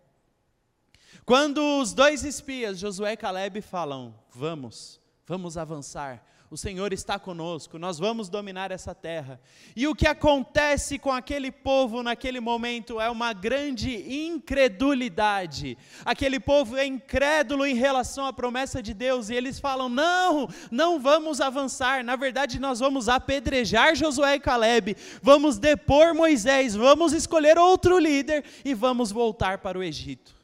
Quando 1.25 1.79
os 1.81 1.91
dois 1.91 2.23
espias, 2.23 2.77
Josué 2.77 3.13
e 3.13 3.17
Caleb, 3.17 3.59
falam: 3.59 4.13
Vamos, 4.29 5.01
vamos 5.25 5.57
avançar, 5.57 6.23
o 6.51 6.55
Senhor 6.55 6.93
está 6.93 7.17
conosco, 7.17 7.79
nós 7.79 7.97
vamos 7.97 8.29
dominar 8.29 8.69
essa 8.69 8.93
terra. 8.93 9.41
E 9.75 9.87
o 9.87 9.95
que 9.95 10.05
acontece 10.05 10.99
com 10.99 11.11
aquele 11.11 11.51
povo 11.51 12.03
naquele 12.03 12.39
momento 12.39 13.01
é 13.01 13.09
uma 13.09 13.33
grande 13.33 13.91
incredulidade. 14.07 15.75
Aquele 16.05 16.39
povo 16.39 16.77
é 16.77 16.85
incrédulo 16.85 17.65
em 17.65 17.73
relação 17.73 18.27
à 18.27 18.31
promessa 18.31 18.79
de 18.79 18.93
Deus, 18.93 19.31
e 19.31 19.33
eles 19.33 19.59
falam: 19.59 19.89
Não, 19.89 20.47
não 20.69 20.99
vamos 20.99 21.41
avançar, 21.41 22.03
na 22.03 22.15
verdade, 22.15 22.59
nós 22.59 22.79
vamos 22.79 23.09
apedrejar 23.09 23.95
Josué 23.95 24.35
e 24.35 24.39
Caleb, 24.39 24.95
vamos 25.23 25.57
depor 25.57 26.13
Moisés, 26.13 26.75
vamos 26.75 27.13
escolher 27.13 27.57
outro 27.57 27.97
líder 27.97 28.45
e 28.63 28.75
vamos 28.75 29.11
voltar 29.11 29.57
para 29.57 29.79
o 29.79 29.81
Egito. 29.81 30.34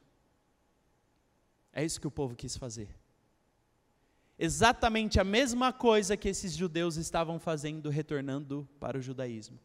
É 1.74 1.84
isso 1.84 2.00
que 2.02 2.08
o 2.08 2.12
povo 2.12 2.36
quis 2.36 2.58
fazer. 2.58 2.90
Exatamente 4.38 5.20
a 5.20 5.24
mesma 5.24 5.72
coisa 5.72 6.18
que 6.18 6.28
esses 6.28 6.54
judeus 6.54 6.98
estavam 6.98 7.40
fazendo, 7.40 7.90
retornando 7.90 8.68
para 8.80 8.98
o 8.98 9.02
judaísmo. 9.02 9.60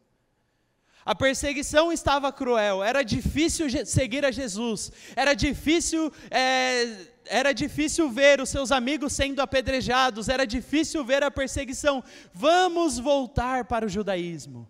A 1.03 1.15
perseguição 1.15 1.91
estava 1.91 2.31
cruel, 2.33 2.83
era 2.83 3.01
difícil 3.01 3.67
seguir 3.85 4.25
a 4.25 4.29
Jesus, 4.29 4.91
era 5.15 5.33
difícil, 5.33 6.11
é, 6.29 7.07
era 7.25 7.53
difícil 7.53 8.09
ver 8.09 8.41
os 8.41 8.49
seus 8.49 8.71
amigos 8.73 9.13
sendo 9.13 9.41
apedrejados, 9.41 10.27
era 10.27 10.45
difícil 10.45 11.05
ver 11.05 11.23
a 11.23 11.31
perseguição. 11.31 12.03
Vamos 12.33 12.99
voltar 12.99 13.65
para 13.65 13.85
o 13.85 13.89
judaísmo. 13.89 14.69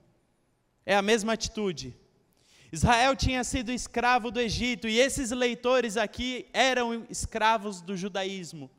É 0.85 0.95
a 0.95 1.01
mesma 1.01 1.33
atitude. 1.33 1.97
Israel 2.71 3.15
tinha 3.15 3.43
sido 3.43 3.71
escravo 3.71 4.29
do 4.29 4.39
Egito 4.39 4.87
e 4.87 4.99
esses 4.99 5.31
leitores 5.31 5.95
aqui 5.95 6.47
eram 6.53 7.05
escravos 7.09 7.81
do 7.81 7.95
judaísmo. 7.95 8.69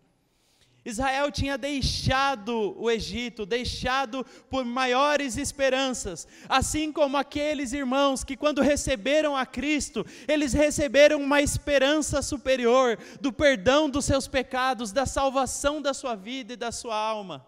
Israel 0.84 1.30
tinha 1.30 1.58
deixado 1.58 2.74
o 2.78 2.90
Egito, 2.90 3.44
deixado 3.44 4.24
por 4.48 4.64
maiores 4.64 5.36
esperanças, 5.36 6.26
assim 6.48 6.90
como 6.90 7.16
aqueles 7.16 7.72
irmãos 7.72 8.24
que, 8.24 8.36
quando 8.36 8.62
receberam 8.62 9.36
a 9.36 9.44
Cristo, 9.44 10.06
eles 10.26 10.54
receberam 10.54 11.20
uma 11.20 11.42
esperança 11.42 12.22
superior 12.22 12.98
do 13.20 13.30
perdão 13.30 13.90
dos 13.90 14.06
seus 14.06 14.26
pecados, 14.26 14.92
da 14.92 15.04
salvação 15.04 15.82
da 15.82 15.92
sua 15.92 16.14
vida 16.14 16.54
e 16.54 16.56
da 16.56 16.72
sua 16.72 16.96
alma. 16.96 17.44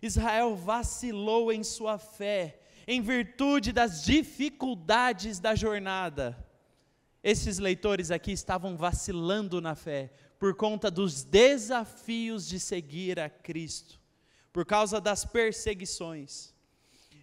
Israel 0.00 0.56
vacilou 0.56 1.52
em 1.52 1.62
sua 1.62 1.98
fé, 1.98 2.60
em 2.90 3.02
virtude 3.02 3.70
das 3.70 4.02
dificuldades 4.02 5.38
da 5.38 5.54
jornada. 5.54 6.42
Esses 7.22 7.58
leitores 7.58 8.10
aqui 8.10 8.32
estavam 8.32 8.78
vacilando 8.78 9.60
na 9.60 9.74
fé, 9.74 10.10
por 10.38 10.54
conta 10.54 10.90
dos 10.90 11.22
desafios 11.22 12.48
de 12.48 12.58
seguir 12.58 13.20
a 13.20 13.28
Cristo, 13.28 14.00
por 14.50 14.64
causa 14.64 15.02
das 15.02 15.22
perseguições. 15.22 16.54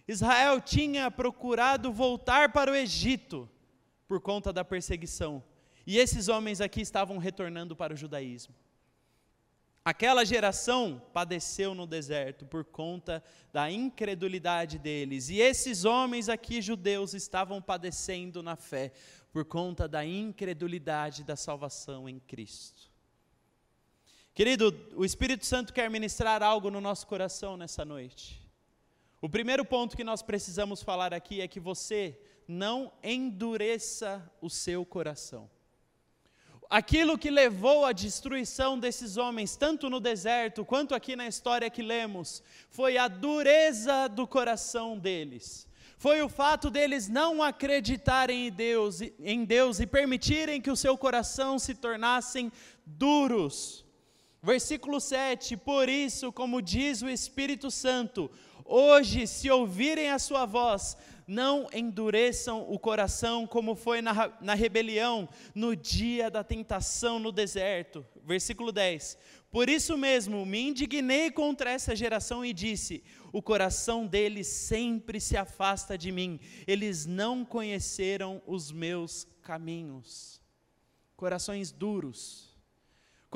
Israel 0.06 0.60
tinha 0.60 1.10
procurado 1.10 1.92
voltar 1.92 2.52
para 2.52 2.70
o 2.70 2.74
Egito 2.76 3.50
por 4.06 4.20
conta 4.20 4.52
da 4.52 4.64
perseguição, 4.64 5.42
e 5.84 5.98
esses 5.98 6.28
homens 6.28 6.60
aqui 6.60 6.80
estavam 6.80 7.18
retornando 7.18 7.74
para 7.74 7.92
o 7.92 7.96
judaísmo. 7.96 8.54
Aquela 9.86 10.24
geração 10.24 11.00
padeceu 11.12 11.72
no 11.72 11.86
deserto 11.86 12.44
por 12.44 12.64
conta 12.64 13.22
da 13.52 13.70
incredulidade 13.70 14.80
deles, 14.80 15.28
e 15.28 15.38
esses 15.38 15.84
homens 15.84 16.28
aqui, 16.28 16.60
judeus, 16.60 17.14
estavam 17.14 17.62
padecendo 17.62 18.42
na 18.42 18.56
fé 18.56 18.90
por 19.32 19.44
conta 19.44 19.86
da 19.86 20.04
incredulidade 20.04 21.22
da 21.22 21.36
salvação 21.36 22.08
em 22.08 22.18
Cristo. 22.18 22.90
Querido, 24.34 24.76
o 24.96 25.04
Espírito 25.04 25.46
Santo 25.46 25.72
quer 25.72 25.88
ministrar 25.88 26.42
algo 26.42 26.68
no 26.68 26.80
nosso 26.80 27.06
coração 27.06 27.56
nessa 27.56 27.84
noite. 27.84 28.44
O 29.20 29.28
primeiro 29.28 29.64
ponto 29.64 29.96
que 29.96 30.02
nós 30.02 30.20
precisamos 30.20 30.82
falar 30.82 31.14
aqui 31.14 31.40
é 31.40 31.46
que 31.46 31.60
você 31.60 32.20
não 32.48 32.92
endureça 33.04 34.28
o 34.40 34.50
seu 34.50 34.84
coração. 34.84 35.48
Aquilo 36.68 37.16
que 37.16 37.30
levou 37.30 37.84
à 37.84 37.92
destruição 37.92 38.78
desses 38.78 39.16
homens, 39.16 39.54
tanto 39.56 39.88
no 39.88 40.00
deserto 40.00 40.64
quanto 40.64 40.94
aqui 40.94 41.14
na 41.14 41.28
história 41.28 41.70
que 41.70 41.82
lemos, 41.82 42.42
foi 42.70 42.98
a 42.98 43.06
dureza 43.06 44.08
do 44.08 44.26
coração 44.26 44.98
deles. 44.98 45.68
Foi 45.96 46.20
o 46.20 46.28
fato 46.28 46.68
deles 46.68 47.08
não 47.08 47.42
acreditarem 47.42 48.48
em 48.48 48.52
Deus, 48.52 49.00
em 49.20 49.44
Deus 49.44 49.80
e 49.80 49.86
permitirem 49.86 50.60
que 50.60 50.70
o 50.70 50.76
seu 50.76 50.98
coração 50.98 51.58
se 51.58 51.74
tornassem 51.74 52.52
duros. 52.84 53.84
Versículo 54.42 55.00
7: 55.00 55.56
Por 55.56 55.88
isso, 55.88 56.32
como 56.32 56.60
diz 56.60 57.00
o 57.00 57.08
Espírito 57.08 57.70
Santo, 57.70 58.30
hoje, 58.64 59.26
se 59.26 59.50
ouvirem 59.50 60.10
a 60.10 60.18
sua 60.18 60.44
voz, 60.44 60.96
não 61.26 61.68
endureçam 61.72 62.70
o 62.70 62.78
coração 62.78 63.46
como 63.46 63.74
foi 63.74 64.00
na, 64.00 64.32
na 64.40 64.54
rebelião, 64.54 65.28
no 65.54 65.74
dia 65.74 66.30
da 66.30 66.44
tentação 66.44 67.18
no 67.18 67.32
deserto. 67.32 68.06
Versículo 68.24 68.70
10: 68.70 69.18
Por 69.50 69.68
isso 69.68 69.96
mesmo 69.96 70.44
me 70.46 70.68
indignei 70.68 71.30
contra 71.30 71.70
essa 71.70 71.96
geração 71.96 72.44
e 72.44 72.52
disse: 72.52 73.02
O 73.32 73.42
coração 73.42 74.06
deles 74.06 74.46
sempre 74.46 75.20
se 75.20 75.36
afasta 75.36 75.98
de 75.98 76.12
mim, 76.12 76.38
eles 76.66 77.06
não 77.06 77.44
conheceram 77.44 78.40
os 78.46 78.70
meus 78.70 79.26
caminhos. 79.42 80.40
Corações 81.16 81.72
duros 81.72 82.56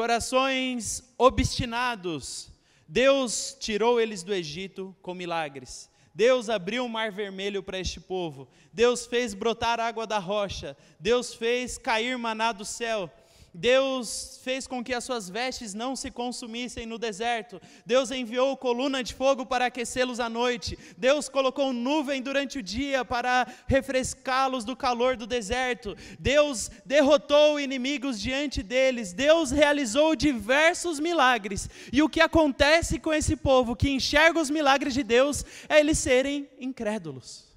corações 0.01 1.03
obstinados. 1.19 2.51
Deus 2.89 3.55
tirou 3.61 4.01
eles 4.01 4.23
do 4.23 4.33
Egito 4.33 4.97
com 5.03 5.13
milagres. 5.13 5.91
Deus 6.15 6.49
abriu 6.49 6.85
o 6.85 6.89
mar 6.89 7.13
vermelho 7.13 7.63
para 7.63 7.79
este 7.79 8.01
povo. 8.01 8.49
Deus 8.73 9.07
fez 9.07 9.33
brotar 9.33 9.79
água 9.79 10.07
da 10.07 10.19
rocha. 10.19 10.77
Deus 10.99 11.35
fez 11.35 11.79
cair 11.79 12.19
maná 12.19 12.53
do 12.53 12.65
céu. 12.65 13.11
Deus 13.53 14.41
fez 14.45 14.67
com 14.67 14.83
que 14.83 14.95
as 14.95 15.05
suas 15.05 15.29
vestes 15.29 15.75
não 15.75 15.97
se 15.97 16.11
consumissem 16.11 16.87
no 16.87 16.99
deserto. 16.99 17.61
Deus 17.85 18.11
enviou 18.11 18.57
coluna 18.57 19.03
de 19.03 19.13
fogo 19.13 19.45
para 19.45 19.67
aquecê-los 19.67 20.21
à 20.21 20.29
noite. 20.29 20.79
Deus 20.97 21.29
colocou 21.29 21.73
nuvem 21.73 22.23
durante 22.23 22.59
o 22.59 22.63
dia 22.63 23.05
para 23.05 23.47
refrescá-los 23.67 24.65
do 24.65 24.77
calor 24.77 25.17
do 25.17 25.27
deserto. 25.27 25.97
Deus 26.19 26.71
derrotou 26.87 27.59
inimigos 27.59 28.21
diante 28.21 28.63
deles. 28.63 29.13
Deus 29.13 29.51
realizou 29.51 30.15
diversos 30.15 31.01
milagres. 31.01 31.69
E 31.93 32.03
o 32.03 32.09
que 32.09 32.21
acontece 32.21 32.99
com 32.99 33.13
esse 33.13 33.37
povo 33.37 33.75
que 33.75 33.91
enxerga 33.91 34.41
os 34.41 34.51
milagres 34.51 34.95
de 34.95 35.03
Deus 35.03 35.45
é 35.69 35.81
eles 35.81 35.99
serem 35.99 36.49
incrédulos. 36.59 37.49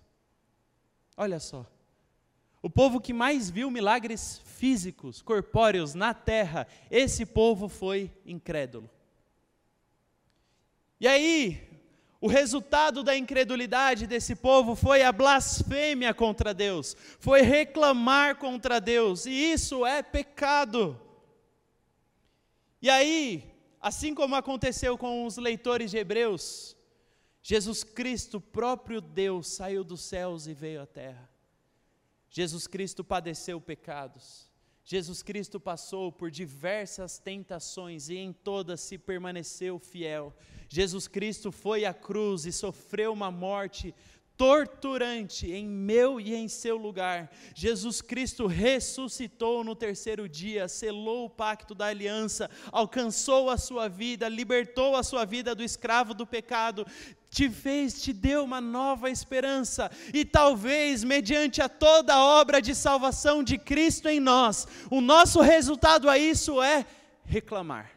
Olha 1.16 1.40
só. 1.40 1.73
O 2.64 2.70
povo 2.70 3.02
que 3.02 3.12
mais 3.12 3.50
viu 3.50 3.70
milagres 3.70 4.40
físicos, 4.46 5.22
corpóreos 5.22 5.94
na 5.94 6.14
terra, 6.14 6.66
esse 6.90 7.26
povo 7.26 7.68
foi 7.68 8.10
incrédulo. 8.26 8.90
E 10.98 11.06
aí, 11.06 11.62
o 12.22 12.28
resultado 12.28 13.04
da 13.04 13.18
incredulidade 13.18 14.08
desse 14.08 14.34
povo 14.34 14.76
foi 14.76 15.04
a 15.04 15.12
blasfêmia 15.12 16.14
contra 16.14 16.54
Deus, 16.54 16.96
foi 17.20 17.42
reclamar 17.42 18.38
contra 18.38 18.80
Deus, 18.80 19.26
e 19.26 19.52
isso 19.52 19.86
é 19.86 20.02
pecado. 20.02 20.98
E 22.82 22.90
aí, 22.90 23.44
assim 23.82 24.16
como 24.16 24.36
aconteceu 24.36 24.98
com 24.98 25.26
os 25.26 25.36
leitores 25.36 25.92
de 25.92 25.98
Hebreus, 25.98 26.78
Jesus 27.42 27.84
Cristo, 27.84 28.40
próprio 28.40 29.02
Deus, 29.02 29.48
saiu 29.48 29.84
dos 29.84 30.00
céus 30.00 30.48
e 30.48 30.54
veio 30.54 30.82
à 30.82 30.86
terra. 30.86 31.33
Jesus 32.36 32.66
Cristo 32.66 33.04
padeceu 33.04 33.62
pecados. 33.62 34.50
Jesus 34.84 35.22
Cristo 35.22 35.60
passou 35.60 36.12
por 36.12 36.32
diversas 36.32 37.20
tentações 37.20 38.10
e 38.10 38.18
em 38.18 38.34
todas 38.34 38.82
se 38.82 38.98
permaneceu 38.98 39.78
fiel. 39.78 40.36
Jesus 40.68 41.08
Cristo 41.08 41.52
foi 41.52 41.86
à 41.86 41.94
cruz 41.94 42.48
e 42.48 42.52
sofreu 42.52 43.14
uma 43.14 43.30
morte 43.30 43.94
torturante 44.38 45.52
em 45.52 45.68
meu 45.68 46.20
e 46.20 46.34
em 46.34 46.48
seu 46.48 46.76
lugar. 46.76 47.32
Jesus 47.54 48.02
Cristo 48.02 48.48
ressuscitou 48.48 49.64
no 49.64 49.76
terceiro 49.76 50.28
dia, 50.28 50.68
selou 50.68 51.26
o 51.26 51.30
pacto 51.30 51.76
da 51.76 51.86
aliança, 51.86 52.50
alcançou 52.72 53.50
a 53.50 53.58
sua 53.58 53.88
vida, 53.88 54.28
libertou 54.28 54.96
a 54.96 55.04
sua 55.04 55.26
vida 55.26 55.54
do 55.54 55.64
escravo 55.64 56.14
do 56.14 56.26
pecado, 56.26 56.86
te 57.30 57.50
fez, 57.50 58.02
te 58.02 58.12
deu 58.12 58.44
uma 58.44 58.60
nova 58.60 59.10
esperança, 59.10 59.90
e 60.14 60.26
talvez, 60.26 61.04
mediante 61.04 61.62
a 61.62 61.70
toda 61.70 62.14
a 62.14 62.24
obra 62.24 62.62
de 62.62 62.76
salvação 62.76 63.44
de 63.44 63.58
Cristo 63.58 64.08
em 64.08 64.20
nós, 64.20 64.68
o 64.90 65.02
nosso 65.02 65.42
resultado 65.42 66.10
a 66.10 66.18
isso 66.18 66.62
é 66.62 66.86
reclamar. 67.24 67.93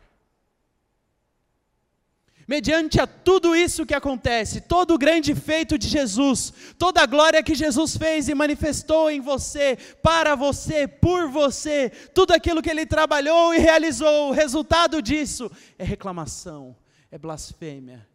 Mediante 2.49 3.01
a 3.01 3.09
tudo 3.09 3.57
isso 3.57 3.85
que 3.85 3.95
acontece, 3.95 4.61
todo 4.61 4.95
o 4.95 4.99
grande 4.99 5.35
feito 5.35 5.77
de 5.77 5.89
Jesus, 5.89 6.53
toda 6.79 7.03
a 7.03 7.07
glória 7.07 7.43
que 7.43 7.57
Jesus 7.57 7.97
fez 7.97 8.29
e 8.29 8.35
manifestou 8.37 9.11
em 9.11 9.21
você, 9.21 9.77
para 10.01 10.37
você, 10.37 10.87
por 10.87 11.29
você, 11.29 11.91
tudo 12.15 12.33
aquilo 12.33 12.63
que 12.63 12.71
ele 12.71 12.87
trabalhou 12.87 13.53
e 13.53 13.59
realizou, 13.59 14.29
o 14.29 14.33
resultado 14.33 15.03
disso 15.03 15.51
é 15.77 15.83
reclamação, 15.83 16.77
é 17.11 17.19
blasfêmia, 17.19 18.07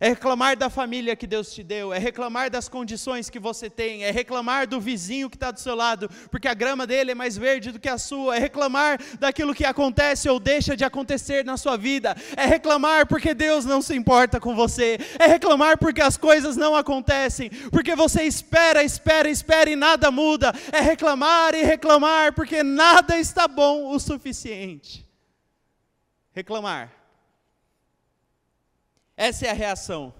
é 0.00 0.10
reclamar 0.10 0.56
da 0.56 0.70
família 0.70 1.16
que 1.16 1.26
Deus 1.26 1.52
te 1.52 1.64
deu, 1.64 1.92
é 1.92 1.98
reclamar 1.98 2.48
das 2.48 2.68
condições 2.68 3.28
que 3.28 3.40
você 3.40 3.68
tem, 3.68 4.04
é 4.04 4.12
reclamar 4.12 4.68
do 4.68 4.80
vizinho 4.80 5.28
que 5.28 5.34
está 5.34 5.50
do 5.50 5.58
seu 5.58 5.74
lado, 5.74 6.08
porque 6.30 6.46
a 6.46 6.54
grama 6.54 6.86
dele 6.86 7.10
é 7.10 7.14
mais 7.16 7.36
verde 7.36 7.72
do 7.72 7.80
que 7.80 7.88
a 7.88 7.98
sua, 7.98 8.36
é 8.36 8.38
reclamar 8.38 9.00
daquilo 9.18 9.52
que 9.52 9.64
acontece 9.64 10.28
ou 10.28 10.38
deixa 10.38 10.76
de 10.76 10.84
acontecer 10.84 11.44
na 11.44 11.56
sua 11.56 11.76
vida, 11.76 12.16
é 12.36 12.46
reclamar 12.46 13.08
porque 13.08 13.34
Deus 13.34 13.64
não 13.64 13.82
se 13.82 13.92
importa 13.96 14.38
com 14.38 14.54
você, 14.54 14.98
é 15.18 15.26
reclamar 15.26 15.76
porque 15.76 16.00
as 16.00 16.16
coisas 16.16 16.56
não 16.56 16.76
acontecem, 16.76 17.50
porque 17.72 17.96
você 17.96 18.22
espera, 18.22 18.84
espera, 18.84 19.28
espera 19.28 19.68
e 19.68 19.74
nada 19.74 20.12
muda, 20.12 20.52
é 20.70 20.80
reclamar 20.80 21.56
e 21.56 21.64
reclamar 21.64 22.32
porque 22.34 22.62
nada 22.62 23.18
está 23.18 23.48
bom 23.48 23.92
o 23.92 23.98
suficiente. 23.98 25.04
Reclamar 26.32 26.97
essa 29.18 29.46
é 29.46 29.50
a 29.50 29.52
reação. 29.52 30.14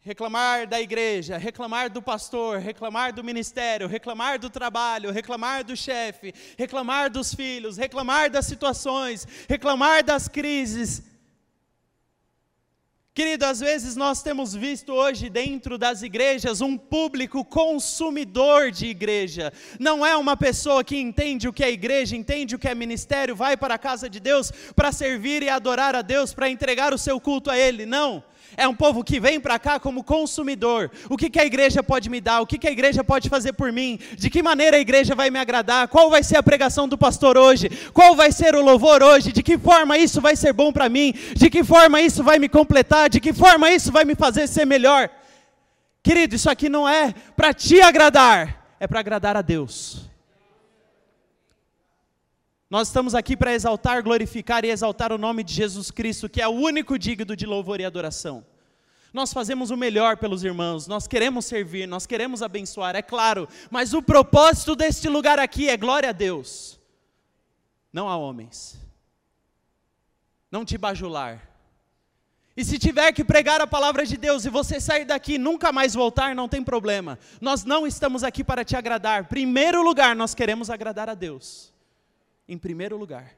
Reclamar 0.00 0.66
da 0.66 0.80
igreja, 0.80 1.36
reclamar 1.36 1.90
do 1.90 2.00
pastor, 2.00 2.58
reclamar 2.58 3.12
do 3.12 3.22
ministério, 3.22 3.86
reclamar 3.86 4.38
do 4.38 4.48
trabalho, 4.48 5.12
reclamar 5.12 5.62
do 5.62 5.76
chefe, 5.76 6.32
reclamar 6.56 7.10
dos 7.10 7.34
filhos, 7.34 7.76
reclamar 7.76 8.30
das 8.30 8.46
situações, 8.46 9.28
reclamar 9.46 10.02
das 10.02 10.26
crises. 10.26 11.02
Querido, 13.18 13.46
às 13.46 13.58
vezes 13.58 13.96
nós 13.96 14.22
temos 14.22 14.54
visto 14.54 14.92
hoje 14.92 15.28
dentro 15.28 15.76
das 15.76 16.02
igrejas 16.02 16.60
um 16.60 16.78
público 16.78 17.44
consumidor 17.44 18.70
de 18.70 18.86
igreja. 18.86 19.52
Não 19.76 20.06
é 20.06 20.16
uma 20.16 20.36
pessoa 20.36 20.84
que 20.84 20.96
entende 20.96 21.48
o 21.48 21.52
que 21.52 21.64
é 21.64 21.68
igreja, 21.68 22.14
entende 22.14 22.54
o 22.54 22.58
que 22.60 22.68
é 22.68 22.74
ministério, 22.76 23.34
vai 23.34 23.56
para 23.56 23.74
a 23.74 23.78
casa 23.78 24.08
de 24.08 24.20
Deus 24.20 24.52
para 24.76 24.92
servir 24.92 25.42
e 25.42 25.48
adorar 25.48 25.96
a 25.96 26.02
Deus, 26.02 26.32
para 26.32 26.48
entregar 26.48 26.94
o 26.94 26.98
seu 26.98 27.20
culto 27.20 27.50
a 27.50 27.58
Ele. 27.58 27.84
Não. 27.84 28.22
É 28.58 28.66
um 28.66 28.74
povo 28.74 29.04
que 29.04 29.20
vem 29.20 29.38
para 29.38 29.56
cá 29.56 29.78
como 29.78 30.02
consumidor. 30.02 30.90
O 31.08 31.16
que, 31.16 31.30
que 31.30 31.38
a 31.38 31.44
igreja 31.44 31.80
pode 31.80 32.10
me 32.10 32.20
dar? 32.20 32.40
O 32.40 32.46
que, 32.46 32.58
que 32.58 32.66
a 32.66 32.72
igreja 32.72 33.04
pode 33.04 33.28
fazer 33.28 33.52
por 33.52 33.70
mim? 33.70 34.00
De 34.16 34.28
que 34.28 34.42
maneira 34.42 34.76
a 34.76 34.80
igreja 34.80 35.14
vai 35.14 35.30
me 35.30 35.38
agradar? 35.38 35.86
Qual 35.86 36.10
vai 36.10 36.24
ser 36.24 36.38
a 36.38 36.42
pregação 36.42 36.88
do 36.88 36.98
pastor 36.98 37.38
hoje? 37.38 37.70
Qual 37.94 38.16
vai 38.16 38.32
ser 38.32 38.56
o 38.56 38.60
louvor 38.60 39.00
hoje? 39.00 39.30
De 39.30 39.44
que 39.44 39.56
forma 39.56 39.96
isso 39.96 40.20
vai 40.20 40.34
ser 40.34 40.52
bom 40.52 40.72
para 40.72 40.88
mim? 40.88 41.14
De 41.36 41.48
que 41.48 41.62
forma 41.62 42.00
isso 42.00 42.24
vai 42.24 42.40
me 42.40 42.48
completar? 42.48 43.08
De 43.08 43.20
que 43.20 43.32
forma 43.32 43.70
isso 43.70 43.92
vai 43.92 44.04
me 44.04 44.16
fazer 44.16 44.48
ser 44.48 44.64
melhor? 44.64 45.08
Querido, 46.02 46.34
isso 46.34 46.50
aqui 46.50 46.68
não 46.68 46.88
é 46.88 47.14
para 47.36 47.54
te 47.54 47.80
agradar, 47.80 48.74
é 48.80 48.88
para 48.88 48.98
agradar 48.98 49.36
a 49.36 49.42
Deus. 49.42 50.07
Nós 52.70 52.88
estamos 52.88 53.14
aqui 53.14 53.34
para 53.34 53.54
exaltar, 53.54 54.02
glorificar 54.02 54.62
e 54.64 54.68
exaltar 54.68 55.10
o 55.10 55.16
nome 55.16 55.42
de 55.42 55.54
Jesus 55.54 55.90
Cristo, 55.90 56.28
que 56.28 56.42
é 56.42 56.46
o 56.46 56.52
único 56.52 56.98
digno 56.98 57.34
de 57.34 57.46
louvor 57.46 57.80
e 57.80 57.84
adoração. 57.84 58.44
Nós 59.10 59.32
fazemos 59.32 59.70
o 59.70 59.76
melhor 59.76 60.18
pelos 60.18 60.44
irmãos, 60.44 60.86
nós 60.86 61.06
queremos 61.06 61.46
servir, 61.46 61.88
nós 61.88 62.06
queremos 62.06 62.42
abençoar, 62.42 62.94
é 62.94 63.00
claro, 63.00 63.48
mas 63.70 63.94
o 63.94 64.02
propósito 64.02 64.76
deste 64.76 65.08
lugar 65.08 65.38
aqui 65.38 65.66
é 65.70 65.78
glória 65.78 66.10
a 66.10 66.12
Deus, 66.12 66.78
não 67.90 68.06
a 68.06 68.16
homens. 68.16 68.78
Não 70.50 70.64
te 70.64 70.78
bajular. 70.78 71.46
E 72.56 72.64
se 72.64 72.78
tiver 72.78 73.12
que 73.12 73.22
pregar 73.22 73.60
a 73.60 73.66
palavra 73.66 74.04
de 74.04 74.16
Deus 74.16 74.44
e 74.44 74.50
você 74.50 74.80
sair 74.80 75.04
daqui 75.04 75.34
e 75.34 75.38
nunca 75.38 75.70
mais 75.70 75.94
voltar, 75.94 76.34
não 76.34 76.48
tem 76.48 76.62
problema. 76.62 77.18
Nós 77.40 77.64
não 77.64 77.86
estamos 77.86 78.24
aqui 78.24 78.42
para 78.42 78.64
te 78.64 78.74
agradar. 78.74 79.28
Primeiro 79.28 79.82
lugar, 79.82 80.16
nós 80.16 80.34
queremos 80.34 80.70
agradar 80.70 81.08
a 81.08 81.14
Deus 81.14 81.72
em 82.48 82.56
primeiro 82.58 82.96
lugar. 82.96 83.36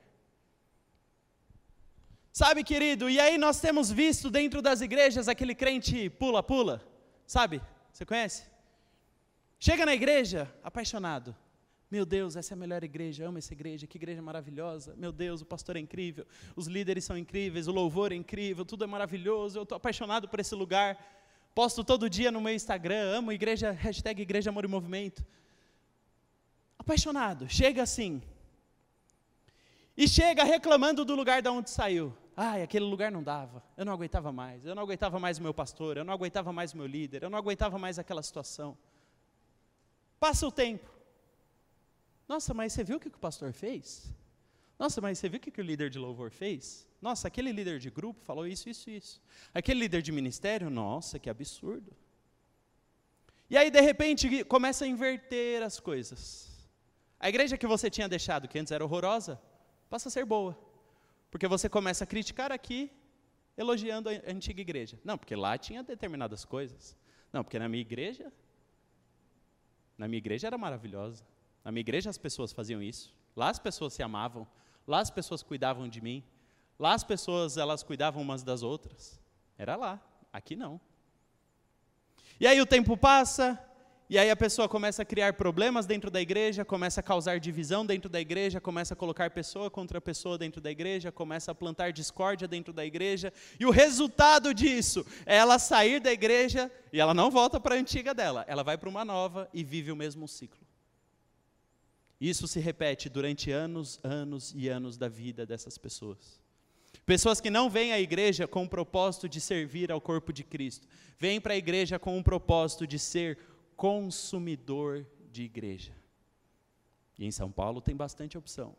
Sabe, 2.33 2.62
querido, 2.62 3.11
e 3.11 3.18
aí 3.18 3.37
nós 3.37 3.61
temos 3.61 3.90
visto 3.90 4.31
dentro 4.31 4.62
das 4.62 4.81
igrejas 4.81 5.27
aquele 5.27 5.55
crente 5.55 6.09
pula-pula, 6.09 6.81
sabe? 7.27 7.61
Você 7.92 8.07
conhece? 8.07 8.44
Chega 9.59 9.85
na 9.85 9.94
igreja, 9.94 10.51
apaixonado. 10.62 11.37
Meu 11.90 12.07
Deus, 12.07 12.37
essa 12.37 12.55
é 12.55 12.57
a 12.57 12.59
melhor 12.59 12.85
igreja, 12.85 13.27
amo 13.27 13.38
essa 13.38 13.53
igreja, 13.53 13.85
que 13.85 13.99
igreja 13.99 14.23
maravilhosa. 14.23 14.94
Meu 14.96 15.11
Deus, 15.11 15.40
o 15.40 15.44
pastor 15.44 15.77
é 15.77 15.81
incrível, 15.81 16.25
os 16.55 16.68
líderes 16.68 17.05
são 17.05 17.18
incríveis, 17.18 17.66
o 17.66 17.73
louvor 17.73 18.12
é 18.12 18.14
incrível, 18.14 18.64
tudo 18.64 18.85
é 18.85 18.87
maravilhoso, 18.87 19.59
eu 19.59 19.64
estou 19.64 19.75
apaixonado 19.75 20.29
por 20.29 20.38
esse 20.38 20.55
lugar. 20.55 20.96
Posto 21.53 21.83
todo 21.83 22.09
dia 22.09 22.31
no 22.31 22.40
meu 22.40 22.55
Instagram, 22.55 23.18
amo 23.18 23.33
igreja, 23.33 23.73
hashtag 23.73 24.23
igreja 24.23 24.51
amor 24.51 24.64
e 24.64 24.68
movimento. 24.68 25.27
Apaixonado, 26.79 27.49
chega 27.49 27.83
assim, 27.83 28.23
e 30.00 30.08
chega 30.08 30.42
reclamando 30.44 31.04
do 31.04 31.14
lugar 31.14 31.42
de 31.42 31.48
onde 31.50 31.68
saiu. 31.68 32.16
Ai, 32.34 32.62
aquele 32.62 32.86
lugar 32.86 33.12
não 33.12 33.22
dava, 33.22 33.62
eu 33.76 33.84
não 33.84 33.92
aguentava 33.92 34.32
mais, 34.32 34.64
eu 34.64 34.74
não 34.74 34.82
aguentava 34.82 35.20
mais 35.20 35.36
o 35.36 35.42
meu 35.42 35.52
pastor, 35.52 35.98
eu 35.98 36.04
não 36.04 36.14
aguentava 36.14 36.50
mais 36.54 36.72
o 36.72 36.78
meu 36.78 36.86
líder, 36.86 37.22
eu 37.22 37.28
não 37.28 37.38
aguentava 37.38 37.78
mais 37.78 37.98
aquela 37.98 38.22
situação. 38.22 38.78
Passa 40.18 40.46
o 40.46 40.50
tempo. 40.50 40.88
Nossa, 42.26 42.54
mas 42.54 42.72
você 42.72 42.82
viu 42.82 42.96
o 42.96 43.00
que 43.00 43.08
o 43.08 43.10
pastor 43.10 43.52
fez? 43.52 44.10
Nossa, 44.78 45.02
mas 45.02 45.18
você 45.18 45.28
viu 45.28 45.36
o 45.36 45.40
que 45.42 45.60
o 45.60 45.62
líder 45.62 45.90
de 45.90 45.98
louvor 45.98 46.30
fez? 46.30 46.88
Nossa, 47.02 47.28
aquele 47.28 47.52
líder 47.52 47.78
de 47.78 47.90
grupo 47.90 48.24
falou 48.24 48.46
isso, 48.46 48.70
isso, 48.70 48.88
isso. 48.88 49.20
Aquele 49.52 49.80
líder 49.80 50.00
de 50.00 50.12
ministério, 50.12 50.70
nossa, 50.70 51.18
que 51.18 51.28
absurdo. 51.28 51.94
E 53.50 53.56
aí, 53.58 53.70
de 53.70 53.82
repente, 53.82 54.44
começa 54.44 54.86
a 54.86 54.88
inverter 54.88 55.62
as 55.62 55.78
coisas. 55.78 56.48
A 57.18 57.28
igreja 57.28 57.58
que 57.58 57.66
você 57.66 57.90
tinha 57.90 58.08
deixado, 58.08 58.48
que 58.48 58.58
antes 58.58 58.72
era 58.72 58.82
horrorosa, 58.82 59.38
passa 59.90 60.09
a 60.09 60.11
ser 60.11 60.24
boa. 60.24 60.57
Porque 61.31 61.46
você 61.46 61.68
começa 61.68 62.05
a 62.05 62.07
criticar 62.07 62.50
aqui, 62.50 62.90
elogiando 63.57 64.09
a 64.09 64.12
antiga 64.26 64.61
igreja. 64.61 64.98
Não, 65.05 65.18
porque 65.18 65.35
lá 65.37 65.59
tinha 65.59 65.83
determinadas 65.83 66.44
coisas. 66.44 66.96
Não, 67.33 67.44
porque 67.44 67.59
na 67.59 67.68
minha 67.68 67.81
igreja, 67.81 68.33
na 69.98 70.09
minha 70.09 70.18
igreja 70.18 70.46
era 70.46 70.57
maravilhosa. 70.57 71.24
Na 71.64 71.70
minha 71.70 71.81
igreja 71.81 72.09
as 72.09 72.16
pessoas 72.16 72.53
faziam 72.53 72.83
isso. 72.83 73.14
Lá 73.37 73.50
as 73.50 73.59
pessoas 73.59 73.92
se 73.92 74.03
amavam. 74.03 74.46
Lá 74.87 75.00
as 75.00 75.11
pessoas 75.11 75.42
cuidavam 75.42 75.88
de 75.88 76.00
mim. 76.00 76.24
Lá 76.79 76.94
as 76.94 77.05
pessoas 77.05 77.57
elas 77.57 77.83
cuidavam 77.83 78.22
umas 78.22 78.42
das 78.42 78.62
outras. 78.62 79.20
Era 79.59 79.76
lá. 79.76 80.00
Aqui 80.33 80.57
não. 80.57 80.81
E 82.40 82.46
aí 82.46 82.59
o 82.61 82.66
tempo 82.66 82.96
passa, 82.96 83.62
e 84.11 84.18
aí 84.18 84.29
a 84.29 84.35
pessoa 84.35 84.68
começa 84.68 85.03
a 85.03 85.05
criar 85.05 85.35
problemas 85.35 85.87
dentro 85.87 86.11
da 86.11 86.20
igreja, 86.20 86.64
começa 86.64 86.99
a 86.99 87.03
causar 87.03 87.38
divisão 87.38 87.87
dentro 87.87 88.11
da 88.11 88.20
igreja, 88.20 88.61
começa 88.61 88.92
a 88.92 88.96
colocar 88.96 89.31
pessoa 89.31 89.70
contra 89.70 90.01
pessoa 90.01 90.37
dentro 90.37 90.61
da 90.61 90.68
igreja, 90.68 91.12
começa 91.12 91.53
a 91.53 91.55
plantar 91.55 91.92
discórdia 91.92 92.49
dentro 92.49 92.73
da 92.73 92.85
igreja. 92.85 93.33
E 93.61 93.64
o 93.64 93.70
resultado 93.70 94.53
disso 94.53 95.07
é 95.25 95.37
ela 95.37 95.61
sair 95.61 96.01
da 96.01 96.11
igreja 96.11 96.68
e 96.92 96.99
ela 96.99 97.14
não 97.14 97.31
volta 97.31 97.61
para 97.61 97.77
a 97.77 97.79
antiga 97.79 98.12
dela, 98.12 98.44
ela 98.49 98.64
vai 98.64 98.77
para 98.77 98.88
uma 98.88 99.05
nova 99.05 99.49
e 99.55 99.62
vive 99.62 99.92
o 99.92 99.96
mesmo 99.96 100.27
ciclo. 100.27 100.66
Isso 102.20 102.49
se 102.49 102.59
repete 102.59 103.09
durante 103.09 103.53
anos, 103.53 104.01
anos 104.03 104.53
e 104.57 104.68
anos 104.68 104.99
da 104.99 105.09
vida 105.09 105.46
dessas 105.46 105.79
pessoas. 105.79 106.40
Pessoas 107.07 107.40
que 107.40 107.51
não 107.51 107.70
vêm 107.70 107.92
à 107.92 108.01
igreja 108.01 108.46
com 108.46 108.64
o 108.64 108.68
propósito 108.68 109.29
de 109.29 109.40
servir 109.40 109.90
ao 109.90 110.01
corpo 110.01 110.33
de 110.33 110.44
Cristo, 110.44 110.87
vêm 111.18 111.40
para 111.40 111.55
a 111.55 111.57
igreja 111.57 111.99
com 111.99 112.18
o 112.18 112.25
propósito 112.25 112.87
de 112.87 112.99
ser 112.99 113.38
consumidor 113.80 115.06
de 115.32 115.42
igreja. 115.42 115.96
E 117.18 117.24
em 117.24 117.30
São 117.30 117.50
Paulo 117.50 117.80
tem 117.80 117.96
bastante 117.96 118.36
opção. 118.36 118.76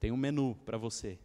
Tem 0.00 0.10
um 0.10 0.16
menu 0.16 0.54
para 0.64 0.78
você. 0.78 1.18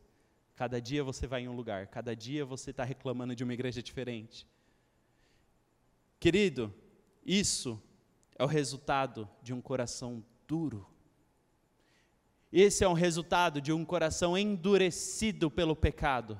Cada 0.53 0.81
dia 0.81 1.05
você 1.05 1.25
vai 1.25 1.43
em 1.43 1.47
um 1.47 1.55
lugar, 1.55 1.87
cada 1.87 2.13
dia 2.13 2.43
você 2.43 2.71
está 2.71 2.83
reclamando 2.83 3.33
de 3.33 3.45
uma 3.45 3.53
igreja 3.53 3.81
diferente. 3.81 4.45
Querido, 6.19 6.73
isso 7.25 7.81
é 8.37 8.43
o 8.43 8.47
resultado 8.47 9.25
de 9.41 9.53
um 9.53 9.61
coração 9.61 10.21
duro. 10.45 10.85
Esse 12.51 12.83
é 12.83 12.89
um 12.89 12.93
resultado 13.07 13.61
de 13.61 13.71
um 13.71 13.85
coração 13.85 14.37
endurecido 14.37 15.49
pelo 15.49 15.77
pecado. 15.77 16.37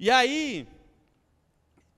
E 0.00 0.10
aí, 0.10 0.68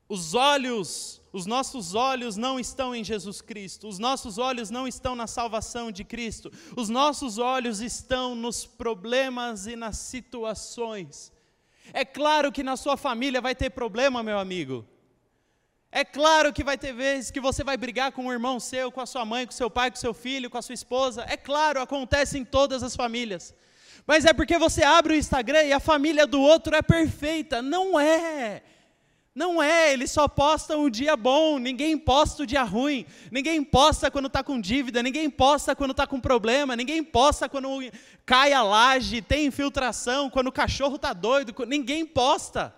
os 0.09 0.35
olhos, 0.35 1.21
os 1.33 1.45
nossos 1.45 1.95
olhos 1.95 2.37
não 2.37 2.59
estão 2.59 2.95
em 2.95 3.05
Jesus 3.05 3.43
Cristo, 3.43 3.87
os 3.87 3.99
nossos 3.99 4.39
olhos 4.39 4.71
não 4.71 4.89
estão 4.89 5.15
na 5.15 5.27
salvação 5.27 5.93
de 5.93 6.03
Cristo, 6.03 6.51
os 6.77 6.89
nossos 6.89 7.37
olhos 7.37 7.81
estão 7.81 8.35
nos 8.35 8.65
problemas 8.65 9.67
e 9.67 9.77
nas 9.77 9.99
situações. 9.99 11.31
É 11.93 12.05
claro 12.05 12.51
que 12.51 12.63
na 12.63 12.77
sua 12.77 12.97
família 12.97 13.41
vai 13.41 13.55
ter 13.55 13.71
problema, 13.71 14.23
meu 14.23 14.39
amigo. 14.39 14.85
É 15.91 16.05
claro 16.05 16.53
que 16.53 16.63
vai 16.63 16.77
ter 16.77 16.93
vezes 16.93 17.31
que 17.31 17.41
você 17.41 17.65
vai 17.65 17.77
brigar 17.77 18.13
com 18.13 18.27
um 18.27 18.33
irmão 18.33 18.61
seu, 18.61 18.93
com 18.93 19.01
a 19.01 19.07
sua 19.07 19.25
mãe, 19.25 19.47
com 19.47 19.53
seu 19.53 19.71
pai, 19.71 19.91
com 19.91 19.97
seu 19.97 20.13
filho, 20.13 20.51
com 20.51 20.59
a 20.59 20.63
sua 20.63 20.75
esposa. 20.75 21.25
É 21.27 21.37
claro, 21.37 21.81
acontece 21.81 22.39
em 22.39 22.45
todas 22.45 22.83
as 22.83 22.95
famílias. 22.95 23.55
Mas 24.07 24.25
é 24.25 24.33
porque 24.33 24.59
você 24.59 24.83
abre 24.83 25.15
o 25.15 25.17
Instagram 25.17 25.65
e 25.65 25.73
a 25.73 25.81
família 25.81 26.27
do 26.27 26.41
outro 26.41 26.75
é 26.75 26.83
perfeita. 26.83 27.63
Não 27.63 27.99
é. 27.99 28.63
Não 29.39 29.63
é, 29.63 29.93
ele 29.93 30.09
só 30.09 30.27
posta 30.27 30.77
um 30.77 30.91
dia 30.91 31.17
bom, 31.17 31.61
ninguém 31.61 31.97
posta 31.97 32.43
o 32.43 32.47
dia 32.47 32.65
ruim, 32.65 33.07
ninguém 33.31 33.63
posta 33.63 34.11
quando 34.11 34.27
está 34.27 34.43
com 34.43 34.61
dívida, 34.61 35.01
ninguém 35.01 35.31
posta 35.31 35.77
quando 35.77 35.93
está 35.93 36.09
com 36.09 36.19
problema, 36.19 36.75
ninguém 36.75 37.05
posta 37.05 37.49
quando 37.49 37.69
cai 38.27 38.53
a 38.53 38.65
laje, 38.65 39.23
tem 39.23 39.47
infiltração, 39.47 40.29
quando 40.29 40.49
o 40.49 40.53
cachorro 40.53 40.97
está 40.97 41.13
doido, 41.13 41.55
ninguém 41.69 42.05
posta. 42.05 42.75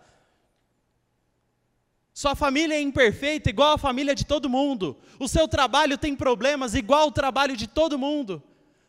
Sua 2.13 2.35
família 2.35 2.75
é 2.75 2.83
imperfeita, 2.83 3.49
igual 3.49 3.73
a 3.73 3.79
família 3.79 4.15
de 4.15 4.27
todo 4.27 4.47
mundo. 4.47 4.99
O 5.19 5.27
seu 5.27 5.49
trabalho 5.49 5.97
tem 5.97 6.15
problemas, 6.15 6.75
igual 6.75 7.09
o 7.09 7.11
trabalho 7.11 7.57
de 7.57 7.67
todo 7.67 7.99
mundo. 7.99 8.43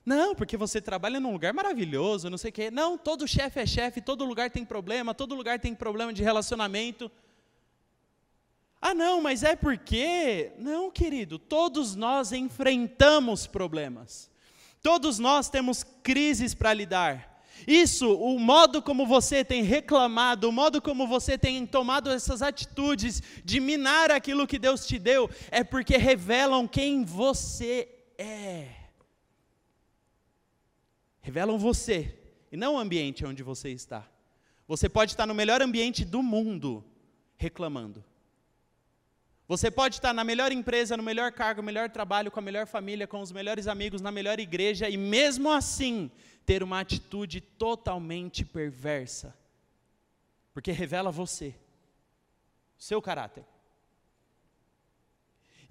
Não, 0.05 0.36
porque 0.36 0.57
você 0.57 0.81
trabalha 0.81 1.21
num 1.21 1.31
lugar 1.31 1.53
maravilhoso, 1.53 2.29
não 2.29 2.38
sei 2.38 2.49
o 2.49 2.53
quê. 2.53 2.69
Não, 2.69 2.97
todo 2.97 3.25
chefe 3.25 3.62
é 3.62 3.65
chefe, 3.65 4.01
todo 4.01 4.25
lugar 4.25 4.51
tem 4.51 4.65
problema, 4.65 5.13
todo 5.13 5.36
lugar 5.36 5.57
tem 5.57 5.73
problema 5.73 6.12
de 6.12 6.21
relacionamento. 6.21 7.10
Ah, 8.82 8.96
não, 8.96 9.22
mas 9.22 9.44
é 9.44 9.56
porque. 9.56 10.52
Não, 10.58 10.89
querido, 10.89 11.38
todos 11.38 11.96
nós 11.96 12.32
enfrentamos 12.32 13.46
problemas. 13.46 14.32
Todos 14.82 15.20
nós 15.20 15.50
temos 15.50 15.84
crises 16.02 16.56
para 16.56 16.74
lidar. 16.74 17.32
Isso, 17.67 18.12
o 18.12 18.39
modo 18.39 18.82
como 18.82 19.06
você 19.06 19.46
tem 19.46 19.62
reclamado, 19.62 20.50
o 20.50 20.52
modo 20.52 20.82
como 20.82 21.06
você 21.06 21.38
tem 21.38 21.63
tomado 21.67 22.10
essas 22.10 22.41
atitudes 22.41 23.22
de 23.46 23.60
minar 23.60 24.10
aquilo 24.10 24.48
que 24.48 24.58
Deus 24.58 24.88
te 24.88 24.98
deu, 24.98 25.30
é 25.52 25.63
porque 25.63 25.96
revelam 25.98 26.67
quem 26.67 27.04
você 27.04 27.88
é. 28.17 28.67
Revelam 31.22 31.60
você, 31.60 32.17
e 32.52 32.58
não 32.58 32.76
o 32.76 32.80
ambiente 32.80 33.24
onde 33.24 33.44
você 33.44 33.70
está. 33.70 34.10
Você 34.67 34.89
pode 34.89 35.12
estar 35.12 35.28
no 35.28 35.36
melhor 35.36 35.62
ambiente 35.62 36.04
do 36.04 36.24
mundo 36.24 36.84
reclamando. 37.38 38.04
Você 39.47 39.69
pode 39.69 39.95
estar 39.95 40.13
na 40.13 40.23
melhor 40.23 40.51
empresa, 40.51 40.95
no 40.95 41.04
melhor 41.04 41.32
cargo, 41.32 41.62
no 41.62 41.65
melhor 41.65 41.89
trabalho, 41.89 42.32
com 42.32 42.39
a 42.39 42.43
melhor 42.43 42.65
família, 42.65 43.08
com 43.08 43.19
os 43.19 43.32
melhores 43.32 43.67
amigos, 43.67 44.01
na 44.01 44.12
melhor 44.12 44.39
igreja 44.39 44.89
e 44.89 44.95
mesmo 44.95 45.51
assim 45.51 46.10
ter 46.45 46.63
uma 46.63 46.80
atitude 46.80 47.41
totalmente 47.41 48.45
perversa. 48.45 49.36
Porque 50.54 50.71
revela 50.71 51.12
você, 51.12 51.56
seu 52.77 53.01
caráter. 53.01 53.45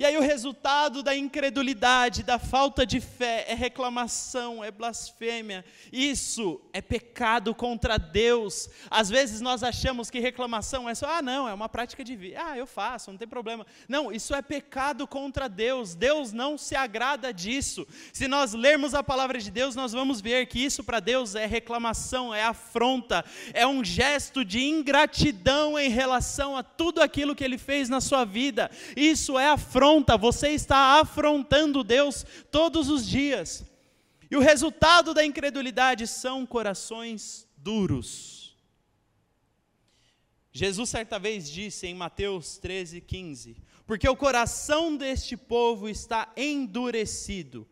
E 0.00 0.04
aí 0.06 0.16
o 0.16 0.22
resultado 0.22 1.02
da 1.02 1.14
incredulidade, 1.14 2.22
da 2.22 2.38
falta 2.38 2.86
de 2.86 3.02
fé, 3.02 3.44
é 3.46 3.52
reclamação, 3.52 4.64
é 4.64 4.70
blasfêmia. 4.70 5.62
Isso 5.92 6.58
é 6.72 6.80
pecado 6.80 7.54
contra 7.54 7.98
Deus. 7.98 8.70
Às 8.90 9.10
vezes 9.10 9.42
nós 9.42 9.62
achamos 9.62 10.08
que 10.08 10.18
reclamação 10.18 10.88
é 10.88 10.94
só, 10.94 11.18
ah, 11.18 11.20
não, 11.20 11.46
é 11.46 11.52
uma 11.52 11.68
prática 11.68 12.02
de 12.02 12.16
vida. 12.16 12.40
Ah, 12.42 12.56
eu 12.56 12.66
faço, 12.66 13.10
não 13.10 13.18
tem 13.18 13.28
problema. 13.28 13.66
Não, 13.86 14.10
isso 14.10 14.34
é 14.34 14.40
pecado 14.40 15.06
contra 15.06 15.50
Deus. 15.50 15.94
Deus 15.94 16.32
não 16.32 16.56
se 16.56 16.74
agrada 16.74 17.30
disso. 17.30 17.86
Se 18.10 18.26
nós 18.26 18.54
lermos 18.54 18.94
a 18.94 19.02
palavra 19.02 19.38
de 19.38 19.50
Deus, 19.50 19.76
nós 19.76 19.92
vamos 19.92 20.22
ver 20.22 20.46
que 20.46 20.64
isso 20.64 20.82
para 20.82 20.98
Deus 20.98 21.34
é 21.34 21.44
reclamação, 21.44 22.34
é 22.34 22.42
afronta, 22.42 23.22
é 23.52 23.66
um 23.66 23.84
gesto 23.84 24.46
de 24.46 24.64
ingratidão 24.64 25.78
em 25.78 25.90
relação 25.90 26.56
a 26.56 26.62
tudo 26.62 27.02
aquilo 27.02 27.36
que 27.36 27.44
ele 27.44 27.58
fez 27.58 27.90
na 27.90 28.00
sua 28.00 28.24
vida. 28.24 28.70
Isso 28.96 29.38
é 29.38 29.46
afronta 29.46 29.89
afronta, 29.90 30.16
você 30.16 30.50
está 30.50 31.00
afrontando 31.00 31.82
Deus 31.82 32.24
todos 32.50 32.88
os 32.88 33.06
dias. 33.06 33.64
E 34.30 34.36
o 34.36 34.40
resultado 34.40 35.12
da 35.12 35.24
incredulidade 35.24 36.06
são 36.06 36.46
corações 36.46 37.48
duros. 37.56 38.56
Jesus 40.52 40.88
certa 40.88 41.18
vez 41.18 41.50
disse 41.50 41.88
em 41.88 41.94
Mateus 41.94 42.56
13, 42.58 43.00
15: 43.00 43.56
Porque 43.84 44.08
o 44.08 44.16
coração 44.16 44.96
deste 44.96 45.36
povo 45.36 45.88
está 45.88 46.32
endurecido, 46.36 47.66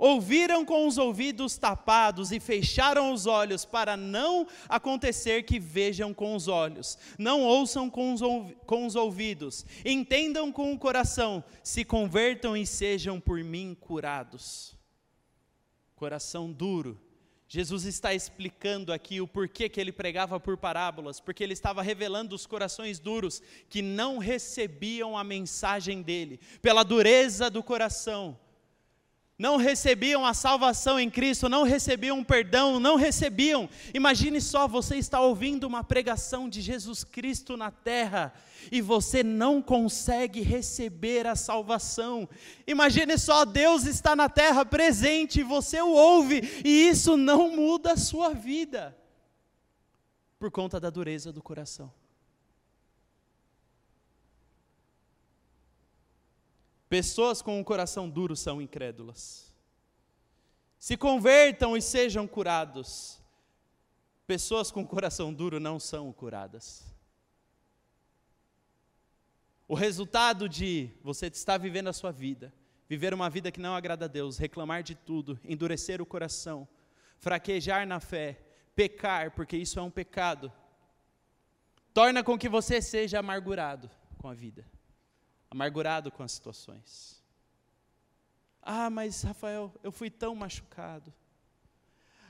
ouviram 0.00 0.64
com 0.64 0.88
os 0.88 0.96
ouvidos 0.96 1.58
tapados 1.58 2.32
e 2.32 2.40
fecharam 2.40 3.12
os 3.12 3.26
olhos, 3.26 3.66
para 3.66 3.98
não 3.98 4.46
acontecer 4.66 5.42
que 5.42 5.60
vejam 5.60 6.14
com 6.14 6.34
os 6.34 6.48
olhos, 6.48 6.98
não 7.18 7.42
ouçam 7.42 7.90
com 7.90 8.14
os, 8.14 8.22
com 8.64 8.86
os 8.86 8.96
ouvidos, 8.96 9.66
entendam 9.84 10.50
com 10.50 10.72
o 10.72 10.78
coração, 10.78 11.44
se 11.62 11.84
convertam 11.84 12.56
e 12.56 12.66
sejam 12.66 13.20
por 13.20 13.44
mim 13.44 13.76
curados. 13.78 14.74
Coração 15.94 16.50
duro. 16.50 16.98
Jesus 17.46 17.84
está 17.84 18.14
explicando 18.14 18.92
aqui 18.92 19.20
o 19.20 19.26
porquê 19.26 19.68
que 19.68 19.80
ele 19.80 19.92
pregava 19.92 20.40
por 20.40 20.56
parábolas, 20.56 21.20
porque 21.20 21.42
ele 21.42 21.52
estava 21.52 21.82
revelando 21.82 22.34
os 22.34 22.46
corações 22.46 22.98
duros 22.98 23.42
que 23.68 23.82
não 23.82 24.18
recebiam 24.18 25.18
a 25.18 25.24
mensagem 25.24 26.00
dele, 26.00 26.40
pela 26.62 26.84
dureza 26.84 27.50
do 27.50 27.62
coração 27.62 28.38
não 29.40 29.56
recebiam 29.56 30.26
a 30.26 30.34
salvação 30.34 31.00
em 31.00 31.08
Cristo, 31.08 31.48
não 31.48 31.62
recebiam 31.62 32.22
perdão, 32.22 32.78
não 32.78 32.96
recebiam. 32.96 33.70
Imagine 33.94 34.38
só, 34.38 34.68
você 34.68 34.96
está 34.96 35.18
ouvindo 35.18 35.64
uma 35.64 35.82
pregação 35.82 36.46
de 36.46 36.60
Jesus 36.60 37.04
Cristo 37.04 37.56
na 37.56 37.70
terra 37.70 38.34
e 38.70 38.82
você 38.82 39.22
não 39.24 39.62
consegue 39.62 40.42
receber 40.42 41.26
a 41.26 41.34
salvação. 41.34 42.28
Imagine 42.66 43.16
só, 43.16 43.46
Deus 43.46 43.86
está 43.86 44.14
na 44.14 44.28
terra 44.28 44.62
presente, 44.62 45.42
você 45.42 45.80
o 45.80 45.88
ouve 45.88 46.42
e 46.62 46.90
isso 46.90 47.16
não 47.16 47.56
muda 47.56 47.92
a 47.92 47.96
sua 47.96 48.34
vida 48.34 48.94
por 50.38 50.50
conta 50.50 50.78
da 50.78 50.90
dureza 50.90 51.32
do 51.32 51.42
coração. 51.42 51.90
Pessoas 56.90 57.40
com 57.40 57.56
um 57.56 57.62
coração 57.62 58.10
duro 58.10 58.34
são 58.34 58.60
incrédulas. 58.60 59.54
Se 60.76 60.96
convertam 60.96 61.76
e 61.76 61.80
sejam 61.80 62.26
curados. 62.26 63.20
Pessoas 64.26 64.72
com 64.72 64.84
coração 64.84 65.32
duro 65.32 65.60
não 65.60 65.78
são 65.78 66.12
curadas. 66.12 66.84
O 69.68 69.74
resultado 69.74 70.48
de 70.48 70.90
você 71.00 71.28
estar 71.28 71.58
vivendo 71.58 71.86
a 71.86 71.92
sua 71.92 72.10
vida, 72.10 72.52
viver 72.88 73.14
uma 73.14 73.30
vida 73.30 73.52
que 73.52 73.60
não 73.60 73.76
agrada 73.76 74.06
a 74.06 74.08
Deus, 74.08 74.36
reclamar 74.36 74.82
de 74.82 74.96
tudo, 74.96 75.38
endurecer 75.44 76.02
o 76.02 76.06
coração, 76.06 76.66
fraquejar 77.18 77.86
na 77.86 78.00
fé, 78.00 78.40
pecar, 78.74 79.30
porque 79.30 79.56
isso 79.56 79.78
é 79.78 79.82
um 79.82 79.92
pecado, 79.92 80.52
torna 81.94 82.24
com 82.24 82.36
que 82.36 82.48
você 82.48 82.82
seja 82.82 83.20
amargurado 83.20 83.88
com 84.18 84.26
a 84.26 84.34
vida 84.34 84.66
amargurado 85.50 86.10
com 86.10 86.22
as 86.22 86.32
situações. 86.32 87.22
Ah, 88.62 88.88
mas 88.88 89.22
Rafael, 89.22 89.72
eu 89.82 89.90
fui 89.90 90.10
tão 90.10 90.34
machucado. 90.34 91.12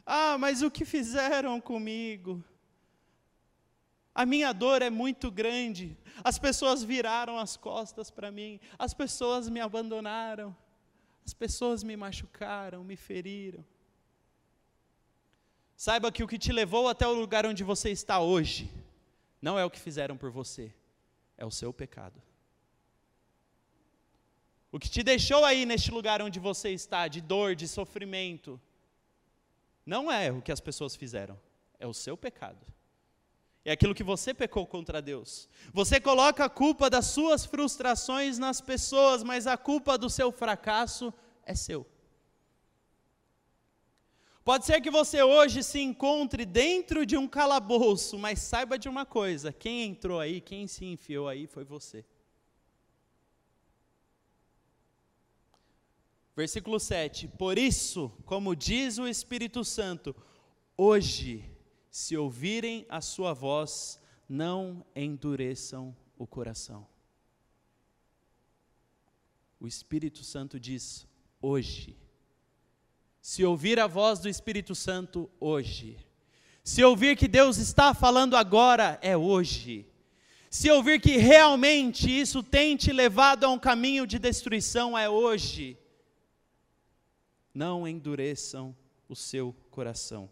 Ah, 0.06 0.38
mas 0.38 0.62
o 0.62 0.70
que 0.70 0.84
fizeram 0.84 1.60
comigo? 1.60 2.42
A 4.14 4.24
minha 4.26 4.52
dor 4.52 4.82
é 4.82 4.90
muito 4.90 5.30
grande. 5.30 5.96
As 6.24 6.38
pessoas 6.38 6.82
viraram 6.82 7.38
as 7.38 7.56
costas 7.56 8.10
para 8.10 8.30
mim. 8.30 8.58
As 8.78 8.94
pessoas 8.94 9.48
me 9.48 9.60
abandonaram. 9.60 10.56
As 11.24 11.34
pessoas 11.34 11.84
me 11.84 11.96
machucaram, 11.96 12.82
me 12.82 12.96
feriram. 12.96 13.64
Saiba 15.76 16.12
que 16.12 16.22
o 16.22 16.28
que 16.28 16.38
te 16.38 16.52
levou 16.52 16.88
até 16.88 17.06
o 17.06 17.12
lugar 17.12 17.46
onde 17.46 17.64
você 17.64 17.90
está 17.90 18.20
hoje 18.20 18.70
não 19.40 19.58
é 19.58 19.64
o 19.64 19.70
que 19.70 19.80
fizeram 19.80 20.16
por 20.16 20.30
você, 20.30 20.74
é 21.38 21.46
o 21.46 21.50
seu 21.50 21.72
pecado. 21.72 22.20
O 24.72 24.78
que 24.78 24.88
te 24.88 25.02
deixou 25.02 25.44
aí 25.44 25.66
neste 25.66 25.90
lugar 25.90 26.22
onde 26.22 26.38
você 26.38 26.70
está, 26.70 27.08
de 27.08 27.20
dor, 27.20 27.56
de 27.56 27.66
sofrimento, 27.66 28.60
não 29.84 30.10
é 30.10 30.30
o 30.30 30.40
que 30.40 30.52
as 30.52 30.60
pessoas 30.60 30.94
fizeram, 30.94 31.38
é 31.78 31.86
o 31.86 31.94
seu 31.94 32.16
pecado. 32.16 32.64
É 33.64 33.72
aquilo 33.72 33.94
que 33.94 34.04
você 34.04 34.32
pecou 34.32 34.66
contra 34.66 35.02
Deus. 35.02 35.48
Você 35.72 36.00
coloca 36.00 36.44
a 36.44 36.48
culpa 36.48 36.88
das 36.88 37.06
suas 37.06 37.44
frustrações 37.44 38.38
nas 38.38 38.60
pessoas, 38.60 39.22
mas 39.22 39.46
a 39.46 39.56
culpa 39.56 39.98
do 39.98 40.08
seu 40.08 40.32
fracasso 40.32 41.12
é 41.44 41.54
seu. 41.54 41.86
Pode 44.42 44.64
ser 44.64 44.80
que 44.80 44.90
você 44.90 45.22
hoje 45.22 45.62
se 45.62 45.80
encontre 45.80 46.46
dentro 46.46 47.04
de 47.04 47.16
um 47.16 47.28
calabouço, 47.28 48.18
mas 48.18 48.38
saiba 48.38 48.78
de 48.78 48.88
uma 48.88 49.04
coisa: 49.04 49.52
quem 49.52 49.82
entrou 49.82 50.18
aí, 50.18 50.40
quem 50.40 50.66
se 50.66 50.84
enfiou 50.86 51.28
aí 51.28 51.46
foi 51.46 51.64
você. 51.64 52.04
Versículo 56.40 56.80
7: 56.80 57.28
Por 57.28 57.58
isso, 57.58 58.10
como 58.24 58.56
diz 58.56 58.96
o 58.96 59.06
Espírito 59.06 59.62
Santo, 59.62 60.16
hoje, 60.74 61.44
se 61.90 62.16
ouvirem 62.16 62.86
a 62.88 63.02
sua 63.02 63.34
voz, 63.34 64.00
não 64.26 64.82
endureçam 64.96 65.94
o 66.16 66.26
coração. 66.26 66.86
O 69.60 69.68
Espírito 69.68 70.24
Santo 70.24 70.58
diz: 70.58 71.06
hoje. 71.42 71.94
Se 73.20 73.44
ouvir 73.44 73.78
a 73.78 73.86
voz 73.86 74.18
do 74.18 74.26
Espírito 74.26 74.74
Santo, 74.74 75.30
hoje. 75.38 75.98
Se 76.64 76.82
ouvir 76.82 77.18
que 77.18 77.28
Deus 77.28 77.58
está 77.58 77.92
falando 77.92 78.34
agora, 78.34 78.98
é 79.02 79.14
hoje. 79.14 79.86
Se 80.48 80.70
ouvir 80.70 81.02
que 81.02 81.18
realmente 81.18 82.10
isso 82.10 82.42
tem 82.42 82.78
te 82.78 82.94
levado 82.94 83.44
a 83.44 83.50
um 83.50 83.58
caminho 83.58 84.06
de 84.06 84.18
destruição, 84.18 84.96
é 84.96 85.06
hoje 85.06 85.76
não 87.54 87.86
endureçam 87.86 88.74
o 89.08 89.16
seu 89.16 89.54
coração. 89.70 90.30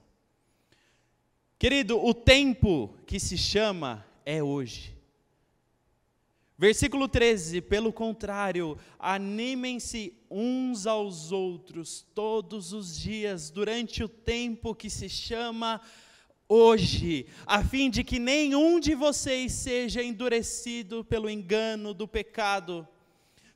Querido, 1.59 1.99
o 2.03 2.15
tempo 2.15 2.95
que 3.07 3.19
se 3.19 3.37
chama 3.37 4.07
é 4.25 4.43
hoje. 4.43 4.97
Versículo 6.57 7.09
13: 7.09 7.61
pelo 7.61 7.93
contrário, 7.93 8.77
animem-se 8.99 10.13
uns 10.31 10.87
aos 10.87 11.33
outros 11.33 12.07
todos 12.15 12.73
os 12.73 12.99
dias, 12.99 13.51
durante 13.51 14.03
o 14.03 14.09
tempo 14.09 14.75
que 14.75 14.91
se 14.91 15.09
chama 15.09 15.81
hoje, 16.49 17.27
a 17.47 17.63
fim 17.63 17.91
de 17.91 18.03
que 18.03 18.19
nenhum 18.19 18.81
de 18.81 18.95
vocês 18.95 19.53
seja 19.53 20.03
endurecido 20.03 21.05
pelo 21.05 21.29
engano 21.29 21.93
do 21.93 22.09
pecado 22.09 22.87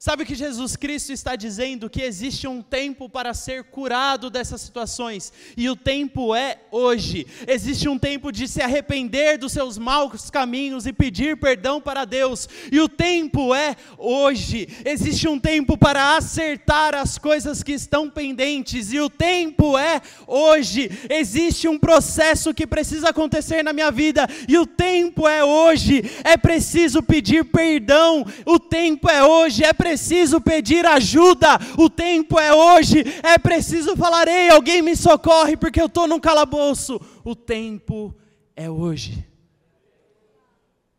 Sabe 0.05 0.25
que 0.25 0.35
Jesus 0.35 0.75
Cristo 0.75 1.13
está 1.13 1.37
dizendo 1.37 1.89
que 1.89 2.03
existe 2.03 2.49
um 2.49 2.61
tempo 2.61 3.09
para 3.09 3.33
ser 3.33 3.63
curado 3.63 4.31
dessas 4.31 4.61
situações, 4.61 5.33
e 5.57 5.71
o 5.71 5.77
tempo 5.77 6.35
é 6.35 6.59
hoje. 6.73 7.25
Existe 7.47 7.89
um 7.89 7.97
tempo 7.97 8.33
de 8.33 8.49
se 8.49 8.61
arrepender 8.61 9.39
dos 9.39 9.53
seus 9.53 9.79
maus 9.79 10.29
caminhos 10.29 10.89
e 10.89 10.93
pedir 10.93 11.37
perdão 11.37 11.81
para 11.81 12.05
Deus, 12.05 12.49
e 12.73 12.81
o 12.81 12.89
tempo 12.89 13.55
é 13.55 13.77
hoje. 13.97 14.67
Existe 14.85 15.29
um 15.29 15.39
tempo 15.39 15.79
para 15.79 16.17
acertar 16.17 16.97
as 16.97 17.17
coisas 17.17 17.63
que 17.63 17.71
estão 17.71 18.11
pendentes, 18.11 18.93
e 18.93 18.99
o 18.99 19.09
tempo 19.09 19.79
é 19.79 20.01
hoje. 20.27 20.91
Existe 21.09 21.69
um 21.69 21.79
processo 21.79 22.53
que 22.53 22.67
precisa 22.67 23.11
acontecer 23.11 23.63
na 23.63 23.73
minha 23.73 23.93
vida, 23.93 24.27
e 24.49 24.59
o 24.59 24.67
tempo 24.67 25.29
é 25.29 25.45
hoje. 25.45 26.03
É 26.25 26.37
preciso 26.37 27.05
pedir 27.05 27.45
perdão, 27.45 28.27
o 28.45 28.59
tempo 28.59 29.09
é 29.09 29.25
hoje, 29.25 29.63
é 29.63 29.73
preciso 29.73 29.92
preciso 29.93 30.41
pedir 30.41 30.87
ajuda, 30.87 31.59
o 31.79 31.91
tempo 31.91 32.39
é 32.39 32.55
hoje, 32.55 33.05
é 33.23 33.39
preciso 33.39 33.95
falar: 33.95 34.27
ei, 34.27 34.49
alguém 34.49 34.81
me 34.81 34.97
socorre 34.97 35.55
porque 35.55 35.81
eu 35.81 35.87
estou 35.87 36.09
num 36.09 36.19
calabouço. 36.19 36.99
O 37.23 37.37
tempo 37.37 38.15
é 38.57 38.71
hoje. 38.71 39.29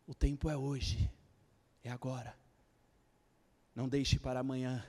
O 0.06 0.14
tempo 0.14 0.48
é 0.48 0.56
hoje, 0.56 1.10
é 1.84 1.90
agora. 1.90 2.36
Não 3.76 3.90
deixe 3.90 4.20
para 4.20 4.42
amanhã, 4.42 4.86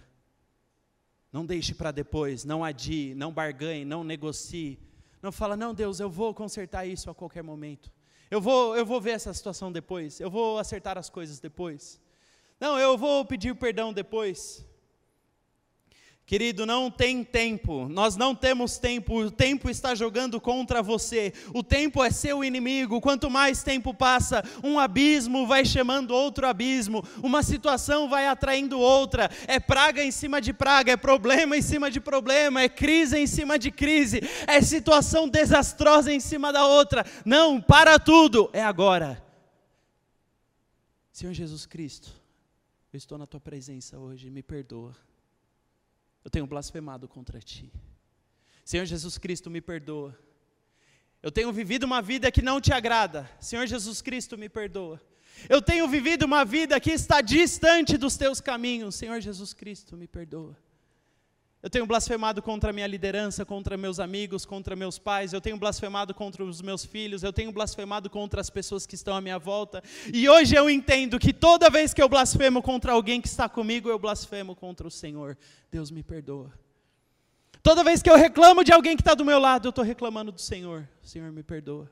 não 1.32 1.46
deixe 1.46 1.74
para 1.74 1.90
depois, 1.90 2.44
não 2.44 2.62
adie, 2.62 3.14
não 3.14 3.32
barganhe, 3.32 3.86
não 3.86 4.04
negocie. 4.04 4.78
Não 5.22 5.32
fala, 5.32 5.56
não, 5.56 5.72
Deus, 5.72 5.98
eu 5.98 6.10
vou 6.10 6.34
consertar 6.34 6.84
isso 6.84 7.08
a 7.08 7.14
qualquer 7.14 7.42
momento. 7.42 7.90
Eu 8.30 8.42
vou, 8.42 8.76
eu 8.76 8.84
vou 8.84 9.00
ver 9.00 9.12
essa 9.12 9.32
situação 9.32 9.72
depois. 9.72 10.20
Eu 10.20 10.30
vou 10.30 10.58
acertar 10.58 10.98
as 10.98 11.08
coisas 11.08 11.40
depois. 11.40 11.98
Não, 12.60 12.78
eu 12.78 12.96
vou 12.96 13.24
pedir 13.24 13.54
perdão 13.54 13.92
depois. 13.92 14.64
Querido, 16.26 16.64
não 16.64 16.90
tem 16.90 17.22
tempo, 17.22 17.86
nós 17.86 18.16
não 18.16 18.34
temos 18.34 18.78
tempo, 18.78 19.24
o 19.24 19.30
tempo 19.30 19.68
está 19.68 19.94
jogando 19.94 20.40
contra 20.40 20.82
você, 20.82 21.34
o 21.52 21.62
tempo 21.62 22.02
é 22.02 22.10
seu 22.10 22.42
inimigo, 22.42 22.98
quanto 22.98 23.28
mais 23.28 23.62
tempo 23.62 23.92
passa, 23.92 24.42
um 24.62 24.78
abismo 24.78 25.46
vai 25.46 25.66
chamando 25.66 26.14
outro 26.14 26.46
abismo, 26.46 27.04
uma 27.22 27.42
situação 27.42 28.08
vai 28.08 28.26
atraindo 28.26 28.80
outra, 28.80 29.30
é 29.46 29.60
praga 29.60 30.02
em 30.02 30.10
cima 30.10 30.40
de 30.40 30.54
praga, 30.54 30.92
é 30.92 30.96
problema 30.96 31.58
em 31.58 31.62
cima 31.62 31.90
de 31.90 32.00
problema, 32.00 32.62
é 32.62 32.70
crise 32.70 33.18
em 33.18 33.26
cima 33.26 33.58
de 33.58 33.70
crise, 33.70 34.22
é 34.46 34.62
situação 34.62 35.28
desastrosa 35.28 36.10
em 36.10 36.20
cima 36.20 36.50
da 36.50 36.66
outra, 36.66 37.04
não, 37.22 37.60
para 37.60 37.98
tudo, 37.98 38.48
é 38.54 38.64
agora. 38.64 39.22
Senhor 41.12 41.34
Jesus 41.34 41.66
Cristo, 41.66 42.23
eu 42.94 42.98
estou 42.98 43.18
na 43.18 43.26
tua 43.26 43.40
presença 43.40 43.98
hoje, 43.98 44.30
me 44.30 44.40
perdoa. 44.40 44.96
Eu 46.24 46.30
tenho 46.30 46.46
blasfemado 46.46 47.08
contra 47.08 47.40
ti. 47.40 47.72
Senhor 48.64 48.86
Jesus 48.86 49.18
Cristo, 49.18 49.50
me 49.50 49.60
perdoa. 49.60 50.16
Eu 51.20 51.32
tenho 51.32 51.52
vivido 51.52 51.84
uma 51.84 52.00
vida 52.00 52.30
que 52.30 52.40
não 52.40 52.60
te 52.60 52.72
agrada. 52.72 53.28
Senhor 53.40 53.66
Jesus 53.66 54.00
Cristo, 54.00 54.38
me 54.38 54.48
perdoa. 54.48 55.02
Eu 55.48 55.60
tenho 55.60 55.88
vivido 55.88 56.24
uma 56.24 56.44
vida 56.44 56.78
que 56.78 56.92
está 56.92 57.20
distante 57.20 57.96
dos 57.96 58.16
teus 58.16 58.40
caminhos. 58.40 58.94
Senhor 58.94 59.20
Jesus 59.20 59.52
Cristo, 59.52 59.96
me 59.96 60.06
perdoa. 60.06 60.56
Eu 61.64 61.70
tenho 61.70 61.86
blasfemado 61.86 62.42
contra 62.42 62.68
a 62.68 62.72
minha 62.74 62.86
liderança, 62.86 63.42
contra 63.42 63.74
meus 63.74 63.98
amigos, 63.98 64.44
contra 64.44 64.76
meus 64.76 64.98
pais, 64.98 65.32
eu 65.32 65.40
tenho 65.40 65.56
blasfemado 65.56 66.12
contra 66.12 66.44
os 66.44 66.60
meus 66.60 66.84
filhos, 66.84 67.22
eu 67.22 67.32
tenho 67.32 67.50
blasfemado 67.50 68.10
contra 68.10 68.38
as 68.38 68.50
pessoas 68.50 68.84
que 68.84 68.94
estão 68.94 69.16
à 69.16 69.20
minha 69.22 69.38
volta. 69.38 69.82
E 70.12 70.28
hoje 70.28 70.54
eu 70.54 70.68
entendo 70.68 71.18
que 71.18 71.32
toda 71.32 71.70
vez 71.70 71.94
que 71.94 72.02
eu 72.02 72.06
blasfemo 72.06 72.60
contra 72.60 72.92
alguém 72.92 73.18
que 73.18 73.28
está 73.28 73.48
comigo, 73.48 73.88
eu 73.88 73.98
blasfemo 73.98 74.54
contra 74.54 74.86
o 74.86 74.90
Senhor. 74.90 75.38
Deus 75.72 75.90
me 75.90 76.02
perdoa. 76.02 76.52
Toda 77.62 77.82
vez 77.82 78.02
que 78.02 78.10
eu 78.10 78.16
reclamo 78.16 78.62
de 78.62 78.70
alguém 78.70 78.94
que 78.94 79.00
está 79.00 79.14
do 79.14 79.24
meu 79.24 79.38
lado, 79.38 79.68
eu 79.68 79.70
estou 79.70 79.82
reclamando 79.82 80.30
do 80.30 80.42
Senhor. 80.42 80.86
O 81.02 81.06
Senhor 81.06 81.32
me 81.32 81.42
perdoa. 81.42 81.90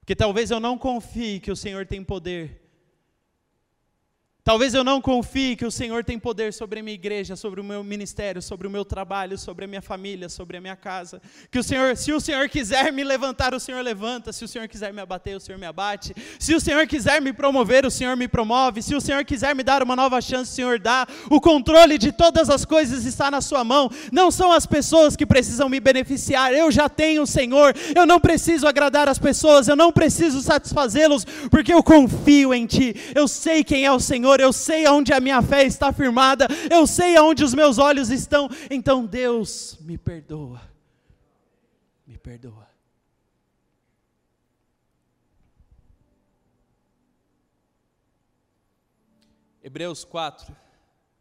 Porque 0.00 0.14
talvez 0.14 0.50
eu 0.50 0.60
não 0.60 0.76
confie 0.76 1.40
que 1.40 1.50
o 1.50 1.56
Senhor 1.56 1.86
tem 1.86 2.04
poder 2.04 2.63
Talvez 4.44 4.74
eu 4.74 4.84
não 4.84 5.00
confie 5.00 5.56
que 5.56 5.64
o 5.64 5.70
Senhor 5.70 6.04
tem 6.04 6.18
poder 6.18 6.52
sobre 6.52 6.80
a 6.80 6.82
minha 6.82 6.92
igreja, 6.94 7.34
sobre 7.34 7.62
o 7.62 7.64
meu 7.64 7.82
ministério, 7.82 8.42
sobre 8.42 8.66
o 8.66 8.70
meu 8.70 8.84
trabalho, 8.84 9.38
sobre 9.38 9.64
a 9.64 9.66
minha 9.66 9.80
família, 9.80 10.28
sobre 10.28 10.58
a 10.58 10.60
minha 10.60 10.76
casa. 10.76 11.22
Que 11.50 11.58
o 11.58 11.64
Senhor, 11.64 11.96
se 11.96 12.12
o 12.12 12.20
Senhor 12.20 12.46
quiser 12.50 12.92
me 12.92 13.02
levantar, 13.02 13.54
o 13.54 13.58
Senhor 13.58 13.80
levanta. 13.80 14.34
Se 14.34 14.44
o 14.44 14.48
Senhor 14.48 14.68
quiser 14.68 14.92
me 14.92 15.00
abater, 15.00 15.34
o 15.34 15.40
Senhor 15.40 15.56
me 15.56 15.64
abate. 15.64 16.14
Se 16.38 16.54
o 16.54 16.60
Senhor 16.60 16.86
quiser 16.86 17.22
me 17.22 17.32
promover, 17.32 17.86
o 17.86 17.90
Senhor 17.90 18.18
me 18.18 18.28
promove. 18.28 18.82
Se 18.82 18.94
o 18.94 19.00
Senhor 19.00 19.24
quiser 19.24 19.54
me 19.54 19.62
dar 19.62 19.82
uma 19.82 19.96
nova 19.96 20.20
chance, 20.20 20.52
o 20.52 20.54
Senhor 20.54 20.78
dá. 20.78 21.06
O 21.30 21.40
controle 21.40 21.96
de 21.96 22.12
todas 22.12 22.50
as 22.50 22.66
coisas 22.66 23.06
está 23.06 23.30
na 23.30 23.40
sua 23.40 23.64
mão. 23.64 23.90
Não 24.12 24.30
são 24.30 24.52
as 24.52 24.66
pessoas 24.66 25.16
que 25.16 25.24
precisam 25.24 25.70
me 25.70 25.80
beneficiar. 25.80 26.52
Eu 26.52 26.70
já 26.70 26.86
tenho 26.86 27.22
o 27.22 27.26
Senhor. 27.26 27.74
Eu 27.96 28.04
não 28.04 28.20
preciso 28.20 28.66
agradar 28.66 29.08
as 29.08 29.18
pessoas, 29.18 29.68
eu 29.68 29.74
não 29.74 29.90
preciso 29.90 30.42
satisfazê-los, 30.42 31.24
porque 31.50 31.72
eu 31.72 31.82
confio 31.82 32.52
em 32.52 32.66
ti. 32.66 32.94
Eu 33.14 33.26
sei 33.26 33.64
quem 33.64 33.86
é 33.86 33.90
o 33.90 33.98
Senhor 33.98 34.33
Senhor, 34.34 34.40
eu 34.40 34.52
sei 34.52 34.86
aonde 34.86 35.12
a 35.12 35.20
minha 35.20 35.40
fé 35.42 35.64
está 35.64 35.92
firmada, 35.92 36.48
eu 36.70 36.86
sei 36.86 37.16
aonde 37.16 37.44
os 37.44 37.54
meus 37.54 37.78
olhos 37.78 38.10
estão, 38.10 38.48
então 38.68 39.06
Deus 39.06 39.78
me 39.80 39.96
perdoa, 39.96 40.60
me 42.06 42.18
perdoa. 42.18 42.68
Hebreus 49.62 50.04
4, 50.04 50.54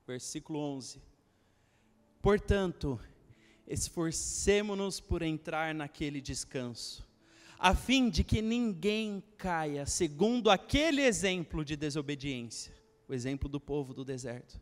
versículo 0.08 0.60
11. 0.60 1.00
Portanto, 2.22 3.00
esforcemo-nos 3.68 5.00
por 5.00 5.22
entrar 5.22 5.76
naquele 5.76 6.20
descanso, 6.20 7.08
a 7.60 7.76
fim 7.76 8.10
de 8.10 8.24
que 8.24 8.42
ninguém 8.42 9.24
caia 9.38 9.86
segundo 9.86 10.50
aquele 10.50 11.04
exemplo 11.04 11.64
de 11.64 11.76
desobediência 11.76 12.83
o 13.14 13.16
exemplo 13.16 13.48
do 13.48 13.60
povo 13.60 13.94
do 13.94 14.04
deserto. 14.04 14.60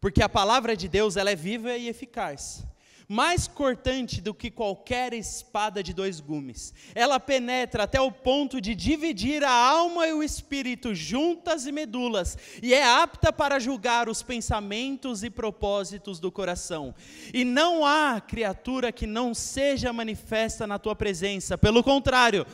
Porque 0.00 0.22
a 0.22 0.28
palavra 0.28 0.76
de 0.76 0.88
Deus 0.88 1.16
ela 1.16 1.30
é 1.30 1.36
viva 1.36 1.76
e 1.76 1.88
eficaz, 1.88 2.64
mais 3.08 3.48
cortante 3.48 4.20
do 4.20 4.34
que 4.34 4.50
qualquer 4.50 5.14
espada 5.14 5.82
de 5.82 5.94
dois 5.94 6.20
gumes. 6.20 6.74
Ela 6.94 7.18
penetra 7.18 7.84
até 7.84 8.00
o 8.00 8.12
ponto 8.12 8.60
de 8.60 8.74
dividir 8.74 9.42
a 9.42 9.50
alma 9.50 10.06
e 10.06 10.12
o 10.12 10.22
espírito, 10.22 10.94
juntas 10.94 11.66
e 11.66 11.72
medulas, 11.72 12.36
e 12.62 12.74
é 12.74 12.84
apta 12.84 13.32
para 13.32 13.58
julgar 13.58 14.08
os 14.08 14.22
pensamentos 14.22 15.22
e 15.24 15.30
propósitos 15.30 16.20
do 16.20 16.30
coração. 16.30 16.94
E 17.32 17.44
não 17.44 17.84
há 17.86 18.20
criatura 18.20 18.92
que 18.92 19.06
não 19.06 19.32
seja 19.32 19.92
manifesta 19.92 20.66
na 20.66 20.78
tua 20.78 20.94
presença, 20.94 21.56
pelo 21.56 21.82
contrário, 21.82 22.46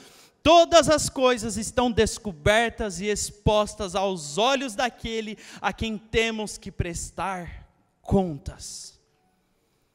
Todas 0.45 0.91
as 0.91 1.09
coisas 1.09 1.57
estão 1.57 1.91
descobertas 1.91 3.01
e 3.01 3.07
expostas 3.07 3.95
aos 3.95 4.37
olhos 4.37 4.75
daquele 4.75 5.39
a 5.59 5.73
quem 5.73 5.97
temos 5.97 6.59
que 6.59 6.71
prestar 6.71 7.67
contas. 8.03 9.01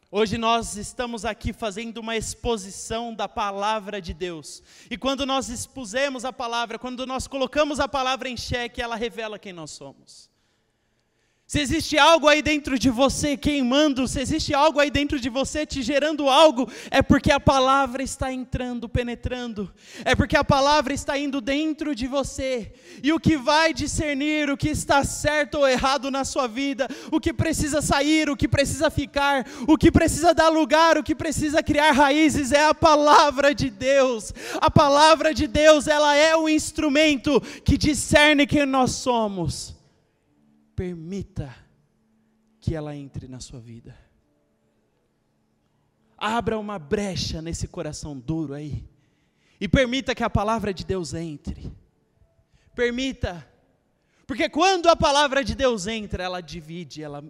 Hoje 0.09 0.39
nós 0.39 0.75
estamos 0.75 1.23
aqui 1.23 1.53
fazendo 1.53 1.99
uma 1.99 2.17
exposição 2.17 3.13
da 3.13 3.29
palavra 3.29 4.01
de 4.01 4.11
Deus. 4.11 4.63
E 4.89 4.97
quando 4.97 5.23
nós 5.23 5.49
expusemos 5.49 6.25
a 6.25 6.33
palavra, 6.33 6.79
quando 6.79 7.05
nós 7.05 7.27
colocamos 7.27 7.79
a 7.79 7.87
palavra 7.87 8.27
em 8.27 8.35
xeque, 8.35 8.81
ela 8.81 8.95
revela 8.95 9.37
quem 9.37 9.53
nós 9.53 9.69
somos. 9.69 10.28
Se 11.49 11.59
existe 11.59 11.97
algo 11.97 12.27
aí 12.27 12.43
dentro 12.43 12.77
de 12.77 12.91
você 12.91 13.35
queimando, 13.35 14.07
se 14.07 14.21
existe 14.21 14.53
algo 14.53 14.79
aí 14.79 14.91
dentro 14.91 15.19
de 15.19 15.29
você 15.29 15.65
te 15.65 15.81
gerando 15.81 16.29
algo, 16.29 16.69
é 16.91 17.01
porque 17.01 17.31
a 17.31 17.39
palavra 17.39 18.03
está 18.03 18.31
entrando, 18.31 18.87
penetrando, 18.87 19.73
é 20.05 20.13
porque 20.13 20.37
a 20.37 20.43
palavra 20.43 20.93
está 20.93 21.17
indo 21.17 21.41
dentro 21.41 21.95
de 21.95 22.05
você. 22.05 22.71
E 23.01 23.11
o 23.11 23.19
que 23.19 23.35
vai 23.35 23.73
discernir 23.73 24.47
o 24.51 24.55
que 24.55 24.69
está 24.69 25.03
certo 25.03 25.55
ou 25.55 25.67
errado 25.67 26.11
na 26.11 26.23
sua 26.23 26.45
vida, 26.45 26.87
o 27.11 27.19
que 27.19 27.33
precisa 27.33 27.81
sair, 27.81 28.29
o 28.29 28.37
que 28.37 28.47
precisa 28.47 28.91
ficar, 28.91 29.43
o 29.67 29.75
que 29.75 29.91
precisa 29.91 30.35
dar 30.35 30.49
lugar, 30.49 30.99
o 30.99 31.03
que 31.03 31.15
precisa 31.15 31.63
criar 31.63 31.93
raízes, 31.93 32.51
é 32.51 32.65
a 32.65 32.75
palavra 32.75 33.55
de 33.55 33.71
Deus. 33.71 34.31
A 34.61 34.69
palavra 34.69 35.33
de 35.33 35.47
Deus, 35.47 35.87
ela 35.87 36.15
é 36.15 36.35
o 36.37 36.47
instrumento 36.47 37.41
que 37.65 37.75
discerne 37.75 38.45
quem 38.45 38.67
nós 38.67 38.91
somos 38.91 39.78
permita 40.79 41.53
que 42.61 42.73
ela 42.73 42.95
entre 42.95 43.27
na 43.27 43.41
sua 43.41 43.59
vida. 43.59 43.93
Abra 46.17 46.57
uma 46.57 46.79
brecha 46.79 47.41
nesse 47.41 47.67
coração 47.67 48.17
duro 48.17 48.53
aí. 48.53 48.87
E 49.59 49.67
permita 49.67 50.15
que 50.15 50.23
a 50.23 50.29
palavra 50.29 50.73
de 50.73 50.85
Deus 50.85 51.13
entre. 51.13 51.69
Permita. 52.73 53.45
Porque 54.25 54.47
quando 54.47 54.87
a 54.87 54.95
palavra 54.95 55.43
de 55.43 55.53
Deus 55.53 55.85
entra, 55.85 56.23
ela 56.23 56.39
divide, 56.39 57.03
ela, 57.03 57.21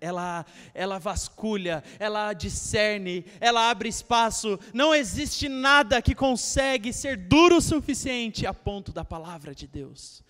ela, 0.00 0.46
ela, 0.72 0.98
vasculha, 1.00 1.82
ela 1.98 2.32
discerne, 2.32 3.24
ela 3.40 3.68
abre 3.68 3.88
espaço. 3.88 4.60
Não 4.72 4.94
existe 4.94 5.48
nada 5.48 6.00
que 6.00 6.14
consegue 6.14 6.92
ser 6.92 7.16
duro 7.16 7.56
o 7.56 7.60
suficiente 7.60 8.46
a 8.46 8.54
ponto 8.54 8.92
da 8.92 9.04
palavra 9.04 9.52
de 9.52 9.66
Deus. 9.66 10.22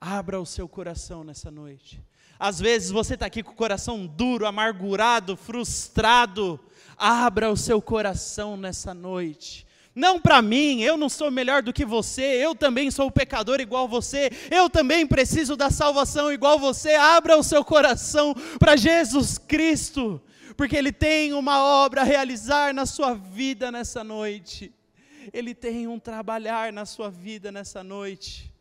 Abra 0.00 0.40
o 0.40 0.46
seu 0.46 0.68
coração 0.68 1.24
nessa 1.24 1.50
noite. 1.50 2.00
Às 2.38 2.60
vezes 2.60 2.90
você 2.90 3.14
está 3.14 3.26
aqui 3.26 3.42
com 3.42 3.50
o 3.50 3.56
coração 3.56 4.06
duro, 4.06 4.46
amargurado, 4.46 5.36
frustrado. 5.36 6.60
Abra 6.96 7.50
o 7.50 7.56
seu 7.56 7.82
coração 7.82 8.56
nessa 8.56 8.94
noite. 8.94 9.66
Não 9.92 10.20
para 10.20 10.40
mim, 10.40 10.80
eu 10.80 10.96
não 10.96 11.08
sou 11.08 11.28
melhor 11.28 11.60
do 11.60 11.72
que 11.72 11.84
você, 11.84 12.22
eu 12.22 12.54
também 12.54 12.88
sou 12.88 13.10
pecador 13.10 13.60
igual 13.60 13.88
você, 13.88 14.30
eu 14.48 14.70
também 14.70 15.04
preciso 15.04 15.56
da 15.56 15.70
salvação 15.70 16.32
igual 16.32 16.56
você. 16.56 16.94
Abra 16.94 17.36
o 17.36 17.42
seu 17.42 17.64
coração 17.64 18.32
para 18.60 18.76
Jesus 18.76 19.38
Cristo, 19.38 20.22
porque 20.56 20.76
Ele 20.76 20.92
tem 20.92 21.32
uma 21.32 21.60
obra 21.64 22.02
a 22.02 22.04
realizar 22.04 22.72
na 22.72 22.86
sua 22.86 23.14
vida 23.14 23.72
nessa 23.72 24.04
noite. 24.04 24.72
Ele 25.32 25.52
tem 25.52 25.88
um 25.88 25.98
trabalhar 25.98 26.72
na 26.72 26.86
sua 26.86 27.10
vida 27.10 27.50
nessa 27.50 27.82
noite. 27.82 28.52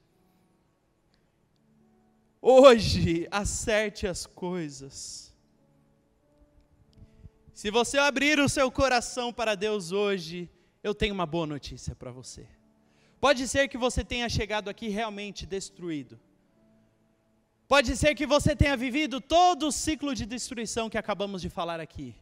Hoje, 2.41 3.27
acerte 3.31 4.05
as 4.07 4.25
coisas. 4.25 5.33
Se 7.53 7.71
você 7.71 7.97
abrir 7.97 8.39
o 8.39 8.47
seu 8.47 8.71
coração 8.71 9.33
para 9.33 9.55
Deus 9.55 9.91
hoje, 9.91 10.49
eu 10.83 10.93
tenho 10.93 11.13
uma 11.13 11.25
boa 11.25 11.47
notícia 11.47 11.95
para 11.95 12.11
você. 12.11 12.47
Pode 13.19 13.47
ser 13.47 13.67
que 13.67 13.77
você 13.77 14.03
tenha 14.03 14.29
chegado 14.29 14.69
aqui 14.69 14.89
realmente 14.89 15.45
destruído. 15.45 16.19
Pode 17.67 17.97
ser 17.97 18.13
que 18.13 18.27
você 18.27 18.55
tenha 18.55 18.77
vivido 18.77 19.19
todo 19.19 19.67
o 19.67 19.71
ciclo 19.71 20.13
de 20.13 20.25
destruição 20.25 20.89
que 20.89 20.97
acabamos 20.97 21.41
de 21.41 21.49
falar 21.49 21.79
aqui. 21.79 22.15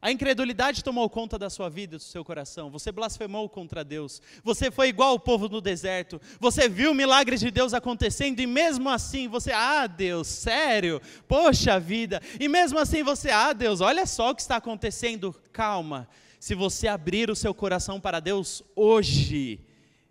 A 0.00 0.12
incredulidade 0.12 0.84
tomou 0.84 1.10
conta 1.10 1.36
da 1.36 1.50
sua 1.50 1.68
vida, 1.68 1.96
do 1.96 2.02
seu 2.02 2.24
coração. 2.24 2.70
Você 2.70 2.92
blasfemou 2.92 3.48
contra 3.48 3.82
Deus. 3.82 4.22
Você 4.44 4.70
foi 4.70 4.88
igual 4.88 5.14
o 5.14 5.18
povo 5.18 5.48
no 5.48 5.60
deserto. 5.60 6.20
Você 6.38 6.68
viu 6.68 6.94
milagres 6.94 7.40
de 7.40 7.50
Deus 7.50 7.74
acontecendo 7.74 8.38
e 8.38 8.46
mesmo 8.46 8.88
assim 8.88 9.26
você, 9.26 9.50
ah, 9.50 9.88
Deus, 9.88 10.28
sério? 10.28 11.02
Poxa 11.26 11.80
vida. 11.80 12.22
E 12.38 12.46
mesmo 12.46 12.78
assim 12.78 13.02
você, 13.02 13.30
ah, 13.30 13.52
Deus, 13.52 13.80
olha 13.80 14.06
só 14.06 14.30
o 14.30 14.34
que 14.36 14.40
está 14.40 14.56
acontecendo. 14.56 15.34
Calma. 15.52 16.08
Se 16.38 16.54
você 16.54 16.86
abrir 16.86 17.28
o 17.28 17.34
seu 17.34 17.52
coração 17.52 18.00
para 18.00 18.20
Deus 18.20 18.62
hoje, 18.76 19.66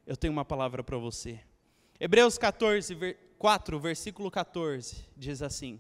eu 0.05 0.17
tenho 0.17 0.33
uma 0.33 0.43
palavra 0.43 0.83
para 0.83 0.97
você. 0.97 1.39
Hebreus 1.97 2.38
14, 2.38 3.15
4, 3.39 3.79
versículo 3.79 4.29
14, 4.29 5.05
diz 5.15 5.41
assim: 5.41 5.79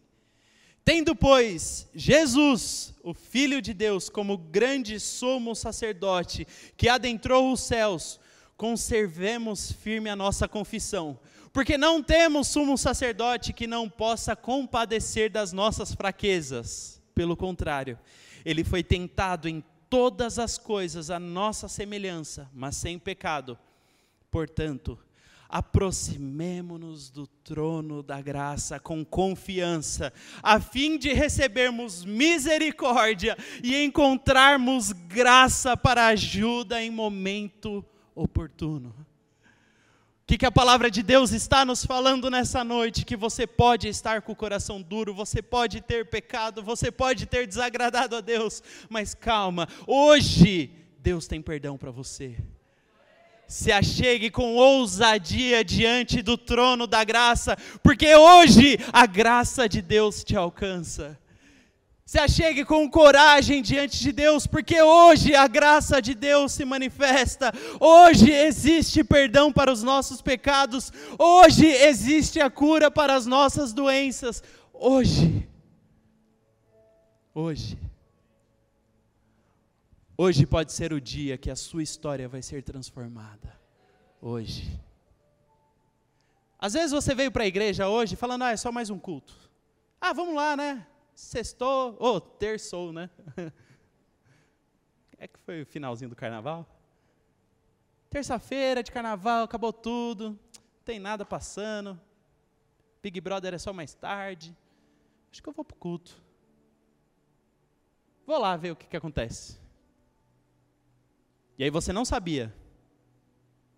Tendo, 0.87 1.13
pois, 1.13 1.85
Jesus, 1.93 2.93
o 3.03 3.13
Filho 3.13 3.61
de 3.61 3.73
Deus, 3.73 4.07
como 4.07 4.37
grande 4.37 5.01
sumo 5.01 5.53
sacerdote 5.53 6.47
que 6.77 6.87
adentrou 6.87 7.51
os 7.51 7.59
céus, 7.59 8.17
conservemos 8.55 9.69
firme 9.69 10.09
a 10.09 10.15
nossa 10.15 10.47
confissão, 10.47 11.19
porque 11.51 11.77
não 11.77 12.01
temos 12.01 12.47
sumo 12.47 12.77
sacerdote 12.77 13.51
que 13.51 13.67
não 13.67 13.89
possa 13.89 14.33
compadecer 14.33 15.29
das 15.29 15.51
nossas 15.51 15.93
fraquezas. 15.93 17.01
Pelo 17.13 17.35
contrário, 17.35 17.99
ele 18.45 18.63
foi 18.63 18.81
tentado 18.81 19.49
em 19.49 19.61
todas 19.89 20.39
as 20.39 20.57
coisas 20.57 21.09
a 21.09 21.19
nossa 21.19 21.67
semelhança, 21.67 22.49
mas 22.53 22.77
sem 22.77 22.97
pecado. 22.97 23.59
Portanto, 24.31 24.97
aproximemo-nos 25.49 27.09
do 27.09 27.25
trono 27.27 28.03
da 28.03 28.21
graça 28.21 28.79
com 28.79 29.03
confiança, 29.05 30.11
a 30.43 30.59
fim 30.59 30.97
de 30.97 31.13
recebermos 31.13 32.03
misericórdia 32.03 33.37
e 33.63 33.83
encontrarmos 33.83 34.91
graça 34.91 35.77
para 35.77 36.07
ajuda 36.07 36.81
em 36.81 36.91
momento 36.91 37.85
oportuno. 38.13 38.89
O 38.89 40.27
que, 40.27 40.39
que 40.39 40.45
a 40.45 40.51
palavra 40.51 40.91
de 40.91 41.01
Deus 41.01 41.31
está 41.31 41.63
nos 41.63 41.85
falando 41.85 42.29
nessa 42.29 42.61
noite? 42.61 43.05
Que 43.05 43.15
você 43.15 43.47
pode 43.47 43.87
estar 43.87 44.21
com 44.21 44.33
o 44.33 44.35
coração 44.35 44.81
duro, 44.81 45.13
você 45.13 45.41
pode 45.41 45.79
ter 45.79 46.09
pecado, 46.09 46.61
você 46.61 46.91
pode 46.91 47.25
ter 47.25 47.47
desagradado 47.47 48.17
a 48.17 48.19
Deus, 48.19 48.61
mas 48.89 49.13
calma, 49.13 49.69
hoje 49.87 50.69
Deus 50.99 51.27
tem 51.27 51.41
perdão 51.41 51.77
para 51.77 51.91
você 51.91 52.35
se 53.47 53.71
achegue 53.71 54.29
com 54.29 54.55
ousadia 54.55 55.63
diante 55.63 56.21
do 56.21 56.37
trono 56.37 56.85
da 56.85 57.03
graça, 57.03 57.57
porque 57.81 58.13
hoje 58.15 58.77
a 58.91 59.05
graça 59.05 59.69
de 59.69 59.81
Deus 59.81 60.23
te 60.23 60.35
alcança. 60.35 61.17
Se 62.05 62.17
achegue 62.17 62.63
com 62.63 62.89
coragem 62.89 63.61
diante 63.61 63.99
de 63.99 64.13
Deus, 64.13 64.47
porque 64.47 64.81
hoje 64.81 65.35
a 65.35 65.45
graça 65.45 66.01
de 66.01 66.13
Deus 66.13 66.53
se 66.53 66.63
manifesta. 66.63 67.53
Hoje 67.81 68.31
existe 68.31 69.03
perdão 69.03 69.51
para 69.51 69.71
os 69.71 69.83
nossos 69.83 70.21
pecados. 70.21 70.91
Hoje 71.19 71.65
existe 71.65 72.39
a 72.39 72.49
cura 72.49 72.89
para 72.89 73.13
as 73.13 73.25
nossas 73.25 73.73
doenças. 73.73 74.41
Hoje. 74.73 75.45
Hoje. 77.35 77.77
Hoje 80.19 80.47
pode 80.47 80.73
ser 80.73 80.93
o 80.93 80.99
dia 80.99 81.37
que 81.37 81.47
a 81.47 81.55
sua 81.55 81.83
história 81.83 82.27
vai 82.27 82.41
ser 82.41 82.63
transformada. 82.63 83.55
Hoje. 84.19 84.81
Às 86.57 86.73
vezes 86.73 86.91
você 86.91 87.13
veio 87.13 87.31
para 87.31 87.43
a 87.43 87.47
igreja 87.47 87.87
hoje 87.87 88.15
falando, 88.15 88.41
ah, 88.41 88.49
é 88.49 88.57
só 88.57 88.71
mais 88.71 88.89
um 88.89 88.97
culto. 88.97 89.37
Ah, 90.01 90.13
vamos 90.13 90.33
lá, 90.33 90.57
né? 90.57 90.87
Sextou, 91.13 91.95
ou 91.99 92.15
oh, 92.15 92.19
terçou, 92.19 92.91
né? 92.91 93.11
é 95.19 95.27
que 95.27 95.37
foi 95.41 95.61
o 95.61 95.65
finalzinho 95.67 96.09
do 96.09 96.15
carnaval? 96.15 96.67
Terça-feira 98.09 98.81
de 98.81 98.91
carnaval, 98.91 99.43
acabou 99.43 99.71
tudo, 99.71 100.31
não 100.31 100.83
tem 100.83 100.97
nada 100.97 101.23
passando. 101.25 101.99
Big 103.03 103.21
Brother 103.21 103.53
é 103.53 103.59
só 103.59 103.71
mais 103.71 103.93
tarde. 103.93 104.57
Acho 105.31 105.43
que 105.43 105.47
eu 105.47 105.53
vou 105.53 105.63
para 105.63 105.75
o 105.75 105.79
culto. 105.79 106.19
Vou 108.25 108.39
lá 108.39 108.57
ver 108.57 108.71
o 108.71 108.75
que, 108.75 108.87
que 108.87 108.97
acontece. 108.97 109.66
E 111.57 111.63
aí 111.63 111.69
você 111.69 111.91
não 111.91 112.05
sabia 112.05 112.53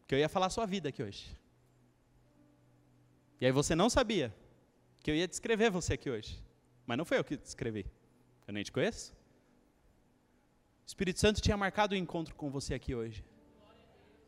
que 0.08 0.14
eu 0.14 0.20
ia 0.20 0.28
falar 0.28 0.48
a 0.48 0.50
sua 0.50 0.66
vida 0.66 0.90
aqui 0.90 1.02
hoje. 1.02 1.36
E 3.40 3.46
aí 3.46 3.52
você 3.52 3.74
não 3.74 3.90
sabia 3.90 4.36
que 5.02 5.10
eu 5.10 5.16
ia 5.16 5.28
descrever 5.28 5.70
você 5.70 5.94
aqui 5.94 6.10
hoje. 6.10 6.44
Mas 6.86 6.98
não 6.98 7.06
foi 7.06 7.18
eu 7.18 7.24
que 7.24 7.38
descrevi. 7.38 7.86
Eu 8.48 8.54
nem 8.54 8.64
te 8.64 8.72
conheço. 8.72 9.14
O 10.84 10.88
Espírito 10.88 11.20
Santo 11.20 11.40
tinha 11.40 11.56
marcado 11.56 11.94
o 11.94 11.98
um 11.98 12.02
encontro 12.02 12.36
com 12.36 12.50
você 12.50 12.74
aqui 12.74 12.94
hoje. 12.96 13.24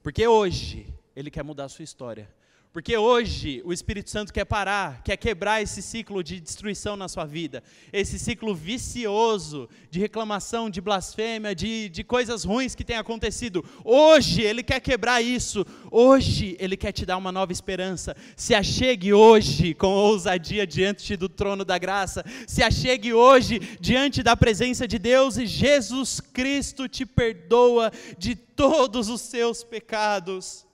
Porque 0.01 0.25
hoje 0.27 0.93
ele 1.15 1.29
quer 1.29 1.43
mudar 1.43 1.65
a 1.65 1.69
sua 1.69 1.83
história. 1.83 2.33
Porque 2.73 2.95
hoje 2.95 3.61
o 3.65 3.73
Espírito 3.73 4.09
Santo 4.09 4.31
quer 4.31 4.45
parar, 4.45 5.01
quer 5.03 5.17
quebrar 5.17 5.61
esse 5.61 5.81
ciclo 5.81 6.23
de 6.23 6.39
destruição 6.39 6.95
na 6.95 7.09
sua 7.09 7.25
vida, 7.25 7.61
esse 7.91 8.17
ciclo 8.17 8.55
vicioso 8.55 9.67
de 9.89 9.99
reclamação, 9.99 10.69
de 10.69 10.79
blasfêmia, 10.79 11.53
de, 11.53 11.89
de 11.89 12.01
coisas 12.01 12.45
ruins 12.45 12.73
que 12.73 12.85
tem 12.85 12.95
acontecido. 12.95 13.65
Hoje 13.83 14.41
Ele 14.41 14.63
quer 14.63 14.79
quebrar 14.79 15.21
isso, 15.21 15.65
hoje 15.91 16.55
Ele 16.61 16.77
quer 16.77 16.93
te 16.93 17.05
dar 17.05 17.17
uma 17.17 17.29
nova 17.29 17.51
esperança. 17.51 18.15
Se 18.37 18.55
achegue 18.55 19.11
hoje 19.11 19.73
com 19.73 19.89
ousadia 19.89 20.65
diante 20.65 21.17
do 21.17 21.27
trono 21.27 21.65
da 21.65 21.77
graça, 21.77 22.23
se 22.47 22.63
achegue 22.63 23.13
hoje 23.13 23.59
diante 23.81 24.23
da 24.23 24.37
presença 24.37 24.87
de 24.87 24.97
Deus 24.97 25.35
e 25.35 25.45
Jesus 25.45 26.21
Cristo 26.21 26.87
te 26.87 27.05
perdoa 27.05 27.91
de 28.17 28.33
todos 28.33 29.09
os 29.09 29.19
seus 29.19 29.61
pecados. 29.61 30.70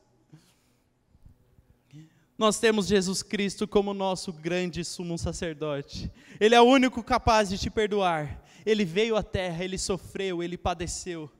Nós 2.38 2.60
temos 2.60 2.86
Jesus 2.86 3.24
Cristo 3.24 3.68
como 3.68 3.96
nosso 3.96 4.32
grande 4.32 4.86
sumo 4.86 5.18
sacerdote. 5.18 6.12
Ele 6.40 6.54
é 6.54 6.62
o 6.62 6.66
único 6.66 7.02
capaz 7.04 7.50
de 7.50 7.58
te 7.58 7.70
perdoar. 7.70 8.44
Ele 8.64 8.86
veio 8.86 9.16
à 9.16 9.24
terra, 9.24 9.64
ele 9.64 9.78
sofreu, 9.78 10.44
ele 10.44 10.56
padeceu. 10.56 11.32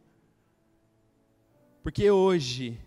Porque 1.84 2.10
hoje, 2.10 2.80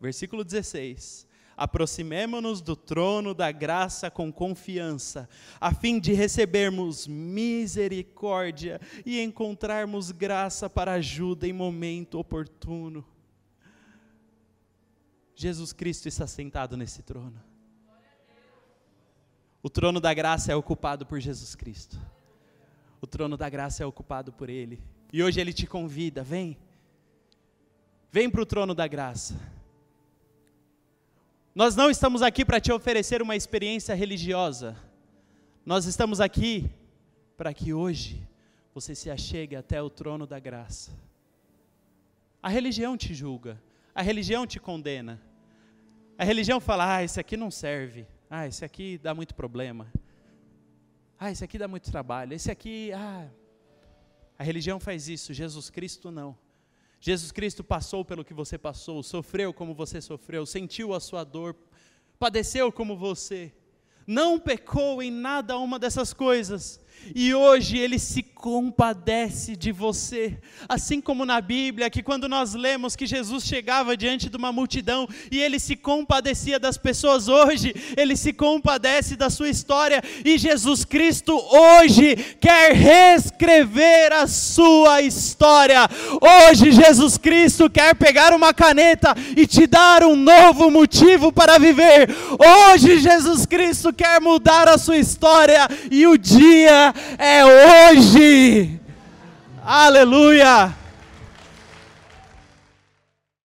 versículo 0.00 0.42
16: 0.42 1.24
aproximemo-nos 1.56 2.60
do 2.60 2.74
trono 2.74 3.32
da 3.32 3.52
graça 3.52 4.10
com 4.10 4.32
confiança, 4.32 5.28
a 5.60 5.72
fim 5.72 6.00
de 6.00 6.12
recebermos 6.12 7.06
misericórdia 7.06 8.80
e 9.04 9.20
encontrarmos 9.20 10.10
graça 10.10 10.68
para 10.68 10.94
ajuda 10.94 11.46
em 11.46 11.52
momento 11.52 12.18
oportuno. 12.18 13.06
Jesus 15.36 15.72
Cristo 15.74 16.08
está 16.08 16.26
sentado 16.26 16.76
nesse 16.76 17.02
trono. 17.02 17.40
O 19.62 19.68
trono 19.68 20.00
da 20.00 20.14
graça 20.14 20.50
é 20.50 20.56
ocupado 20.56 21.04
por 21.04 21.20
Jesus 21.20 21.54
Cristo. 21.54 22.00
O 23.00 23.06
trono 23.06 23.36
da 23.36 23.48
graça 23.50 23.82
é 23.82 23.86
ocupado 23.86 24.32
por 24.32 24.48
Ele. 24.48 24.82
E 25.12 25.22
hoje 25.22 25.38
Ele 25.38 25.52
te 25.52 25.66
convida: 25.66 26.22
vem. 26.22 26.56
Vem 28.10 28.30
para 28.30 28.40
o 28.40 28.46
trono 28.46 28.74
da 28.74 28.86
graça. 28.86 29.38
Nós 31.54 31.76
não 31.76 31.90
estamos 31.90 32.22
aqui 32.22 32.44
para 32.44 32.60
te 32.60 32.72
oferecer 32.72 33.20
uma 33.20 33.36
experiência 33.36 33.94
religiosa. 33.94 34.74
Nós 35.64 35.84
estamos 35.84 36.20
aqui 36.20 36.70
para 37.36 37.52
que 37.52 37.74
hoje 37.74 38.26
você 38.72 38.94
se 38.94 39.10
achegue 39.10 39.56
até 39.56 39.82
o 39.82 39.90
trono 39.90 40.26
da 40.26 40.38
graça. 40.38 40.92
A 42.42 42.48
religião 42.48 42.96
te 42.96 43.12
julga, 43.12 43.60
a 43.96 44.02
religião 44.02 44.46
te 44.46 44.60
condena. 44.60 45.18
A 46.18 46.24
religião 46.24 46.60
fala: 46.60 46.96
ah, 46.96 47.02
esse 47.02 47.18
aqui 47.18 47.34
não 47.34 47.50
serve. 47.50 48.06
Ah, 48.28 48.46
esse 48.46 48.62
aqui 48.62 48.98
dá 48.98 49.14
muito 49.14 49.34
problema. 49.34 49.90
Ah, 51.18 51.30
esse 51.30 51.42
aqui 51.42 51.56
dá 51.56 51.66
muito 51.66 51.90
trabalho. 51.90 52.34
Esse 52.34 52.50
aqui, 52.50 52.92
ah, 52.92 53.26
a 54.38 54.44
religião 54.44 54.78
faz 54.78 55.08
isso, 55.08 55.32
Jesus 55.32 55.70
Cristo 55.70 56.10
não. 56.10 56.36
Jesus 57.00 57.32
Cristo 57.32 57.64
passou 57.64 58.04
pelo 58.04 58.22
que 58.22 58.34
você 58.34 58.58
passou, 58.58 59.02
sofreu 59.02 59.54
como 59.54 59.74
você 59.74 59.98
sofreu, 60.02 60.44
sentiu 60.44 60.92
a 60.92 61.00
sua 61.00 61.24
dor, 61.24 61.56
padeceu 62.18 62.70
como 62.70 62.98
você, 62.98 63.52
não 64.06 64.38
pecou 64.38 65.02
em 65.02 65.10
nada 65.10 65.56
uma 65.56 65.78
dessas 65.78 66.12
coisas, 66.12 66.80
e 67.14 67.34
hoje 67.34 67.78
ele 67.78 67.98
se 67.98 68.22
compadece 68.22 69.56
de 69.56 69.72
você, 69.72 70.36
assim 70.68 71.00
como 71.00 71.24
na 71.24 71.40
Bíblia, 71.40 71.90
que 71.90 72.02
quando 72.02 72.28
nós 72.28 72.54
lemos 72.54 72.94
que 72.94 73.06
Jesus 73.06 73.44
chegava 73.44 73.96
diante 73.96 74.28
de 74.28 74.36
uma 74.36 74.52
multidão 74.52 75.08
e 75.30 75.40
ele 75.40 75.58
se 75.58 75.74
compadecia 75.74 76.58
das 76.58 76.76
pessoas, 76.76 77.28
hoje 77.28 77.74
ele 77.96 78.16
se 78.16 78.32
compadece 78.32 79.16
da 79.16 79.30
sua 79.30 79.48
história 79.48 80.02
e 80.24 80.38
Jesus 80.38 80.84
Cristo 80.84 81.36
hoje 81.36 82.16
quer 82.40 82.72
reescrever 82.72 84.12
a 84.12 84.26
sua 84.26 85.02
história. 85.02 85.88
Hoje 86.20 86.72
Jesus 86.72 87.18
Cristo 87.18 87.70
quer 87.70 87.94
pegar 87.94 88.32
uma 88.32 88.52
caneta 88.54 89.14
e 89.36 89.46
te 89.46 89.66
dar 89.66 90.04
um 90.04 90.14
novo 90.14 90.70
motivo 90.70 91.32
para 91.32 91.58
viver. 91.58 92.08
Hoje 92.38 92.98
Jesus 92.98 93.46
Cristo 93.46 93.92
quer 93.92 94.20
mudar 94.20 94.68
a 94.68 94.78
sua 94.78 94.98
história 94.98 95.68
e 95.90 96.06
o 96.06 96.16
dia 96.16 96.85
é 97.18 97.44
hoje. 97.44 98.80
Aleluia! 99.64 100.72